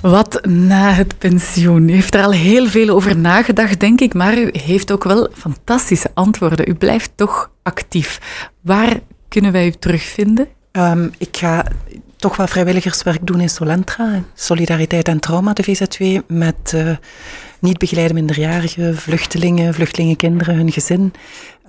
Wat 0.00 0.44
na 0.46 0.92
het 0.92 1.18
pensioen? 1.18 1.88
U 1.88 1.92
heeft 1.92 2.14
er 2.14 2.24
al 2.24 2.32
heel 2.32 2.66
veel 2.66 2.88
over 2.88 3.16
nagedacht, 3.16 3.80
denk 3.80 4.00
ik, 4.00 4.14
maar 4.14 4.38
u 4.38 4.50
heeft 4.52 4.92
ook 4.92 5.04
wel 5.04 5.28
fantastische 5.34 6.10
antwoorden. 6.14 6.68
U 6.68 6.74
blijft 6.74 7.10
toch 7.14 7.50
actief. 7.62 8.20
Waar 8.60 9.00
kunnen 9.28 9.52
wij 9.52 9.66
u 9.66 9.70
terugvinden? 9.70 10.48
Um, 10.72 11.10
ik 11.18 11.36
ga 11.36 11.64
toch 12.18 12.36
wel 12.36 12.46
vrijwilligerswerk 12.46 13.26
doen 13.26 13.40
in 13.40 13.48
Solentra, 13.48 14.22
Solidariteit 14.34 15.08
en 15.08 15.20
Trauma, 15.20 15.52
de 15.52 15.62
VZW, 15.62 16.20
met 16.26 16.72
uh, 16.74 16.96
niet 17.58 17.78
begeleide 17.78 18.14
minderjarigen, 18.14 18.96
vluchtelingen, 18.96 19.74
vluchtelingenkinderen, 19.74 20.54
hun 20.54 20.72
gezin. 20.72 21.12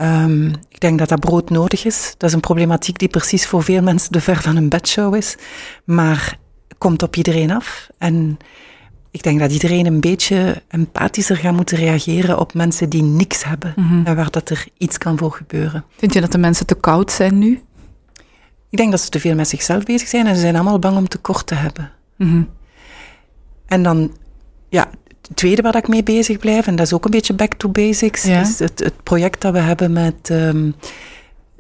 Um, 0.02 0.48
ik 0.70 0.80
denk 0.80 1.00
dat 1.00 1.10
dat 1.10 1.20
brood 1.20 1.50
nodig 1.50 1.86
is. 1.86 2.14
Dat 2.18 2.30
is 2.30 2.36
een 2.36 2.42
problematiek 2.42 3.00
die 3.00 3.08
precies 3.08 3.46
voor 3.46 3.64
veel 3.64 3.82
mensen 3.82 4.12
de 4.12 4.22
ver 4.22 4.42
van 4.42 4.56
hun 4.56 4.70
bedshow 4.70 5.16
is, 5.16 5.36
maar 5.84 6.38
komt 6.78 7.04
op 7.04 7.16
iedereen 7.16 7.52
af. 7.52 7.90
En 7.98 8.38
ik 9.12 9.24
denk 9.24 9.40
dat 9.40 9.52
iedereen 9.52 9.86
een 9.86 10.00
beetje 10.00 10.62
empathischer 10.68 11.38
gaat 11.38 11.56
moeten 11.56 11.78
reageren 11.78 12.40
op 12.40 12.54
mensen 12.54 12.90
die 12.90 13.04
niks 13.04 13.44
hebben 13.44 13.74
Mhm. 13.76 13.86
mm 13.86 13.92
-hmm. 13.92 14.06
en 14.06 14.16
waar 14.16 14.32
dat 14.32 14.50
er 14.50 14.66
iets 14.78 14.98
kan 14.98 15.18
voor 15.18 15.32
gebeuren. 15.32 15.86
Vind 15.98 16.14
je 16.14 16.22
dat 16.22 16.32
de 16.32 16.38
mensen 16.38 16.66
te 16.66 16.76
koud 16.76 17.12
zijn 17.12 17.38
nu? 17.38 17.62
Ik 18.70 18.78
denk 18.78 18.92
dat 18.92 19.02
ze 19.02 19.10
te 19.10 19.20
veel 19.20 19.36
met 19.36 19.48
zichzelf 19.48 19.84
bezig 19.84 20.08
zijn 20.08 20.28
en 20.28 20.36
ze 20.36 20.42
zijn 20.42 20.56
allemaal 20.56 20.80
bang 20.80 20.98
om 20.98 21.08
tekort 21.08 21.48
te 21.48 21.56
hebben. 21.56 21.92
Mm 22.16 22.30
-hmm. 22.30 22.50
En 23.66 23.84
dan, 23.84 24.12
ja, 24.70 24.90
het 25.22 25.38
tweede 25.38 25.62
waar 25.62 25.76
ik 25.76 25.88
mee 25.88 26.04
bezig 26.04 26.38
blijf, 26.38 26.68
en 26.68 26.76
dat 26.76 26.86
is 26.86 26.94
ook 26.94 27.06
een 27.06 27.12
beetje 27.12 27.34
back 27.34 27.54
to 27.54 27.70
basics, 27.70 28.24
ja. 28.24 28.42
is 28.42 28.60
het, 28.60 28.80
het, 28.80 29.04
project 29.04 29.42
dat 29.42 29.54
we 29.54 29.60
hebben 29.60 29.92
met 29.92 30.30
um, 30.32 30.76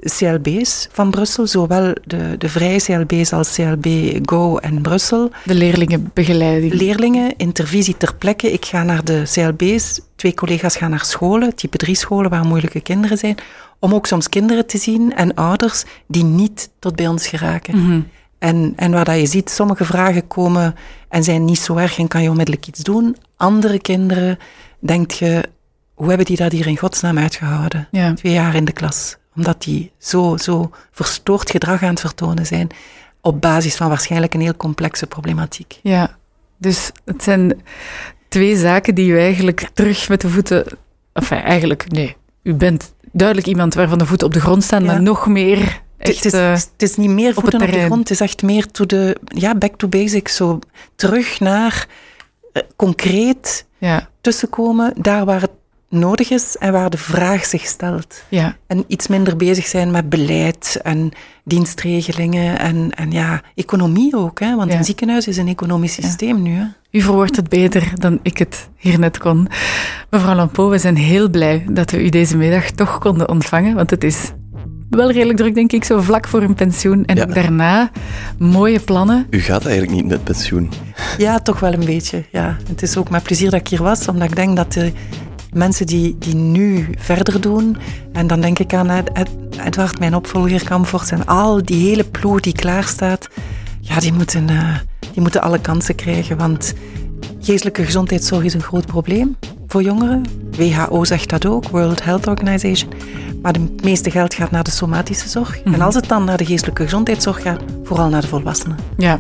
CLB's 0.04 0.88
van 0.92 1.12
Brussel, 1.12 1.48
zowel 1.48 1.94
de, 2.04 2.36
de 2.38 2.50
vrije 2.50 2.82
CLB's 2.82 3.34
als 3.34 3.54
CLB 3.56 3.88
Go 4.26 4.58
en 4.58 4.82
Brussel. 4.82 5.32
De 5.44 5.54
leerlingenbegeleiding. 5.54 6.74
Leerlingen, 6.74 7.34
intervisie 7.38 7.98
ter 7.98 8.16
plekke. 8.16 8.52
Ik 8.52 8.66
ga 8.66 8.84
naar 8.84 9.04
de 9.04 9.24
CLB's, 9.34 10.02
twee 10.16 10.34
collega's 10.34 10.76
gaan 10.76 10.90
naar 10.90 11.06
scholen, 11.06 11.56
type 11.56 11.78
3 11.78 11.96
scholen 11.96 12.30
waar 12.30 12.46
moeilijke 12.46 12.82
kinderen 12.82 13.18
zijn, 13.18 13.38
om 13.80 13.94
ook 13.94 14.06
soms 14.06 14.30
kinderen 14.30 14.66
te 14.66 14.78
zien 14.78 15.16
en 15.16 15.34
ouders 15.34 15.84
die 16.08 16.24
niet 16.24 16.70
tot 16.80 16.96
bij 16.96 17.08
ons 17.08 17.28
geraken. 17.28 17.78
Mm 17.78 17.86
-hmm. 17.86 18.08
En, 18.40 18.74
en 18.76 18.92
waar 18.92 19.06
dat 19.06 19.20
je 19.20 19.26
ziet, 19.26 19.50
sommige 19.50 19.86
vragen 19.86 20.28
komen 20.28 20.76
en 21.10 21.24
zijn 21.24 21.46
niet 21.46 21.60
zo 21.60 21.76
erg 21.76 21.98
en 21.98 22.08
kan 22.08 22.22
je 22.22 22.30
onmiddellijk 22.30 22.68
iets 22.68 22.80
doen. 22.80 23.18
Andere 23.38 23.80
kinderen, 23.80 24.40
denk 24.80 25.12
je, 25.12 25.50
hoe 25.94 26.08
hebben 26.08 26.26
die 26.26 26.38
dat 26.38 26.52
hier 26.52 26.68
in 26.68 26.78
godsnaam 26.78 27.18
uitgehouden? 27.18 27.88
Ja. 27.92 28.14
Twee 28.14 28.34
jaar 28.34 28.56
in 28.56 28.66
de 28.66 28.72
klas. 28.72 29.18
Omdat 29.36 29.64
die 29.64 29.92
zo, 29.98 30.38
zo 30.38 30.72
verstoord 30.92 31.52
gedrag 31.52 31.84
aan 31.84 31.90
het 31.90 32.00
vertonen 32.00 32.46
zijn. 32.46 32.70
Op 33.22 33.42
basis 33.42 33.76
van 33.76 33.88
waarschijnlijk 33.88 34.34
een 34.34 34.42
heel 34.42 34.56
complexe 34.56 35.08
problematiek. 35.08 35.80
Ja, 35.82 36.18
dus 36.58 36.92
het 37.06 37.24
zijn 37.24 37.62
twee 38.28 38.58
zaken 38.58 38.96
die 38.96 39.12
u 39.12 39.20
eigenlijk 39.20 39.70
terug 39.74 40.10
met 40.10 40.22
de 40.22 40.30
voeten... 40.30 40.66
Enfin, 41.14 41.38
eigenlijk, 41.38 41.92
nee. 41.92 42.16
U 42.44 42.54
bent 42.54 42.94
duidelijk 43.12 43.48
iemand 43.48 43.74
waarvan 43.74 43.98
de 43.98 44.06
voeten 44.06 44.28
op 44.28 44.34
de 44.34 44.40
grond 44.42 44.64
staan, 44.64 44.84
ja. 44.84 44.92
maar 44.92 45.02
nog 45.02 45.28
meer 45.28 45.82
Echt, 46.00 46.24
het, 46.24 46.34
is, 46.34 46.40
uh, 46.40 46.52
het 46.52 46.72
is 46.78 46.96
niet 46.96 47.10
meer 47.10 47.34
voeten 47.34 47.62
op, 47.62 47.68
op, 47.68 47.74
de 47.74 47.80
grond, 47.80 48.00
het 48.00 48.10
is 48.10 48.20
echt 48.20 48.42
meer 48.42 48.72
to 48.72 48.86
de, 48.86 49.18
ja, 49.26 49.56
back 49.56 49.76
to 49.76 49.88
basics. 49.88 50.36
Zo 50.36 50.60
terug 50.96 51.40
naar 51.40 51.88
uh, 52.54 52.64
concreet 52.76 53.66
ja. 53.78 54.10
tussenkomen, 54.22 54.94
daar 54.98 55.26
waar 55.26 55.42
het 55.42 55.52
nodig 55.90 56.30
is 56.30 56.58
en 56.58 56.72
waar 56.72 56.90
de 56.90 56.98
vraag 56.98 57.46
zich 57.46 57.66
stelt. 57.66 58.24
Ja. 58.30 58.56
En 58.68 58.84
iets 58.88 59.08
minder 59.08 59.36
bezig 59.36 59.66
zijn 59.66 59.92
met 59.92 60.10
beleid 60.10 60.80
en 60.84 61.12
dienstregelingen 61.44 62.60
en, 62.60 62.92
en 62.96 63.12
ja, 63.12 63.42
economie 63.56 64.16
ook. 64.16 64.40
Hè? 64.40 64.56
Want 64.56 64.72
ja. 64.72 64.78
een 64.78 64.84
ziekenhuis 64.84 65.28
is 65.28 65.38
een 65.38 65.48
economisch 65.48 65.94
systeem 65.94 66.36
ja. 66.36 66.42
nu. 66.42 66.56
Hè? 66.56 66.64
U 66.92 67.02
verwoordt 67.02 67.36
het 67.36 67.50
beter 67.50 67.92
dan 67.94 68.20
ik 68.22 68.38
het 68.38 68.70
hier 68.78 69.00
net 69.00 69.18
kon. 69.18 69.48
Mevrouw 70.10 70.36
Lampo, 70.36 70.70
we 70.70 70.78
zijn 70.78 70.98
heel 70.98 71.30
blij 71.30 71.66
dat 71.70 71.92
we 71.92 72.04
u 72.04 72.10
deze 72.10 72.38
middag 72.38 72.72
toch 72.72 72.98
konden 72.98 73.30
ontvangen, 73.30 73.76
want 73.76 73.90
het 73.90 74.04
is 74.04 74.32
wel 74.90 75.12
redelijk 75.12 75.38
druk, 75.38 75.56
denk 75.56 75.72
ik, 75.72 75.84
zo 75.84 76.02
vlak 76.02 76.28
voor 76.28 76.42
een 76.42 76.54
pensioen. 76.54 77.06
En 77.06 77.16
Ja. 77.16 77.24
ook 77.24 77.34
daarna 77.34 77.92
mooie 78.38 78.80
plannen. 78.80 79.28
U 79.30 79.40
gaat 79.40 79.66
eigenlijk 79.66 79.96
niet 79.96 80.08
met 80.08 80.24
pensioen. 80.24 80.72
Ja, 81.18 81.40
toch 81.40 81.60
wel 81.60 81.74
een 81.74 81.86
beetje. 81.86 82.26
Ja. 82.32 82.58
Het 82.68 82.82
is 82.82 82.98
ook 82.98 83.10
met 83.10 83.24
plezier 83.24 83.50
dat 83.50 83.60
ik 83.60 83.68
hier 83.68 83.84
was, 83.84 84.08
omdat 84.08 84.30
ik 84.30 84.36
denk 84.36 84.56
dat 84.56 84.74
de 84.74 84.92
mensen 85.54 85.86
die, 85.86 86.16
die 86.20 86.36
nu 86.36 86.88
verder 86.98 87.42
doen. 87.42 87.78
En 88.14 88.28
dan 88.28 88.42
denk 88.42 88.60
ik 88.60 88.74
aan 88.74 88.90
Ed, 88.90 89.12
Ed, 89.12 89.30
Edward, 89.66 90.00
mijn 90.00 90.16
opvolger, 90.16 90.64
Kamfort 90.64 91.12
en 91.12 91.26
al 91.26 91.64
die 91.64 91.90
hele 91.90 92.04
ploeg 92.04 92.40
die 92.40 92.54
klaar 92.54 92.84
staat. 92.84 93.28
Ja, 93.82 94.00
die 94.00 94.14
moeten, 94.14 94.50
uh, 94.50 94.76
die 95.14 95.22
moeten 95.22 95.42
alle 95.42 95.60
kansen 95.60 95.96
krijgen, 95.96 96.38
want 96.38 96.74
geestelijke 97.42 97.86
gezondheidszorg 97.86 98.44
is 98.44 98.54
een 98.54 98.62
groot 98.62 98.86
probleem 98.86 99.38
voor 99.68 99.84
jongeren. 99.84 100.24
WHO 100.58 101.04
zegt 101.04 101.30
dat 101.30 101.46
ook, 101.46 101.68
World 101.68 102.04
Health 102.04 102.28
Organization. 102.28 102.92
Maar 103.42 103.54
het 103.54 103.84
meeste 103.84 104.12
geld 104.12 104.34
gaat 104.34 104.52
naar 104.52 104.64
de 104.64 104.72
somatische 104.72 105.30
zorg. 105.30 105.58
Mm 105.58 105.64
-hmm. 105.64 105.74
En 105.74 105.82
als 105.82 105.96
het 105.96 106.08
dan 106.08 106.24
naar 106.24 106.38
de 106.38 106.46
geestelijke 106.46 106.84
gezondheidszorg 106.84 107.42
gaat, 107.42 107.62
vooral 107.84 108.10
naar 108.10 108.22
de 108.22 108.28
volwassenen. 108.28 108.78
Ja. 108.98 109.20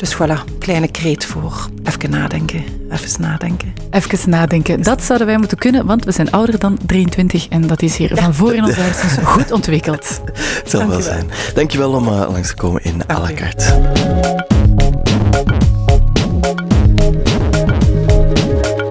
Dus 0.00 0.14
voilà, 0.14 0.58
kleine 0.58 0.90
kreet 0.90 1.24
voor 1.24 1.68
even 1.84 2.10
nadenken. 2.10 2.64
Even 2.90 3.20
nadenken. 3.20 3.72
Even 3.90 4.30
nadenken. 4.30 4.82
Dat 4.82 5.02
zouden 5.02 5.26
wij 5.26 5.38
moeten 5.38 5.58
kunnen, 5.58 5.86
want 5.86 6.04
we 6.04 6.12
zijn 6.12 6.30
ouder 6.30 6.58
dan 6.58 6.78
23 6.86 7.48
en 7.48 7.66
dat 7.66 7.82
is 7.82 7.96
hier 7.96 8.10
van 8.14 8.34
voor 8.34 8.54
in 8.54 8.64
onze 8.64 8.80
hersens 8.80 9.12
goed 9.34 9.52
ontwikkeld. 9.52 10.20
Het 10.32 10.70
zal 10.70 10.88
wel 10.88 11.00
zijn. 11.00 11.30
Dankjewel 11.54 11.92
om 11.92 12.06
uh, 12.06 12.12
langs 12.30 12.48
te 12.48 12.54
komen 12.54 12.84
in 12.84 13.02
à 13.10 13.20
la 13.20 13.32
carte. 13.34 13.80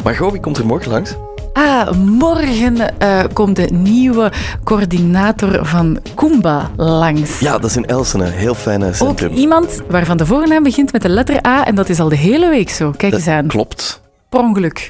Margot, 0.03 0.31
wie 0.31 0.41
komt 0.41 0.57
er 0.57 0.65
morgen 0.65 0.91
langs? 0.91 1.15
Ah, 1.59 1.91
morgen 1.93 2.77
uh, 3.03 3.23
komt 3.33 3.55
de 3.55 3.67
nieuwe 3.71 4.31
coördinator 4.63 5.65
van 5.65 5.99
Kumba 6.15 6.71
langs. 6.75 7.39
Ja, 7.39 7.51
dat 7.51 7.69
is 7.69 7.75
in 7.75 7.85
Elsene. 7.85 8.25
Heel 8.25 8.55
fijne 8.55 8.93
centrum. 8.93 9.31
Ook 9.31 9.37
iemand 9.37 9.81
waarvan 9.89 10.17
de 10.17 10.25
voornaam 10.25 10.63
begint 10.63 10.91
met 10.91 11.01
de 11.01 11.09
letter 11.09 11.47
A 11.47 11.65
en 11.65 11.75
dat 11.75 11.89
is 11.89 11.99
al 11.99 12.09
de 12.09 12.15
hele 12.15 12.49
week 12.49 12.69
zo. 12.69 12.91
Kijk 12.97 13.11
dat 13.11 13.19
eens 13.19 13.29
aan. 13.29 13.47
Klopt. 13.47 14.01
Per 14.29 14.39
ongeluk. 14.39 14.89